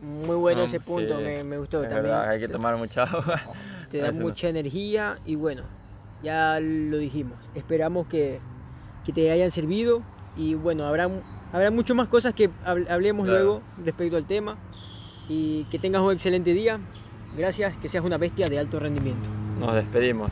Muy 0.01 0.35
bueno 0.35 0.63
ese 0.63 0.79
punto, 0.79 1.19
me, 1.19 1.57
gustó 1.59 1.81
también. 1.83 2.15
hay 2.15 2.39
que 2.39 2.47
tomar 2.47 2.75
mucha 2.77 3.03
agua. 3.03 3.39
Te 3.91 3.99
da 3.99 4.11
mucha 4.11 4.49
energía 4.49 5.17
y 5.25 5.35
bueno, 5.35 5.63
ya 6.23 6.59
lo 6.59 6.97
dijimos. 6.97 7.37
Esperamos 7.53 8.07
que, 8.07 8.39
que 9.05 9.11
te 9.11 9.29
hayan 9.29 9.51
servido 9.51 10.01
y 10.37 10.55
bueno, 10.55 10.85
habrá, 10.87 11.09
habrá 11.51 11.71
muchas 11.71 11.95
más 11.95 12.07
cosas 12.07 12.33
que 12.33 12.49
hablemos 12.63 13.27
luego 13.27 13.61
respecto 13.83 14.15
al 14.15 14.25
tema 14.25 14.57
y 15.31 15.63
que 15.71 15.79
tengas 15.79 16.01
un 16.01 16.11
excelente 16.11 16.53
día. 16.53 16.79
Gracias, 17.37 17.77
que 17.77 17.87
seas 17.87 18.03
una 18.03 18.17
bestia 18.17 18.49
de 18.49 18.59
alto 18.59 18.79
rendimiento. 18.79 19.29
Nos 19.59 19.73
despedimos. 19.75 20.29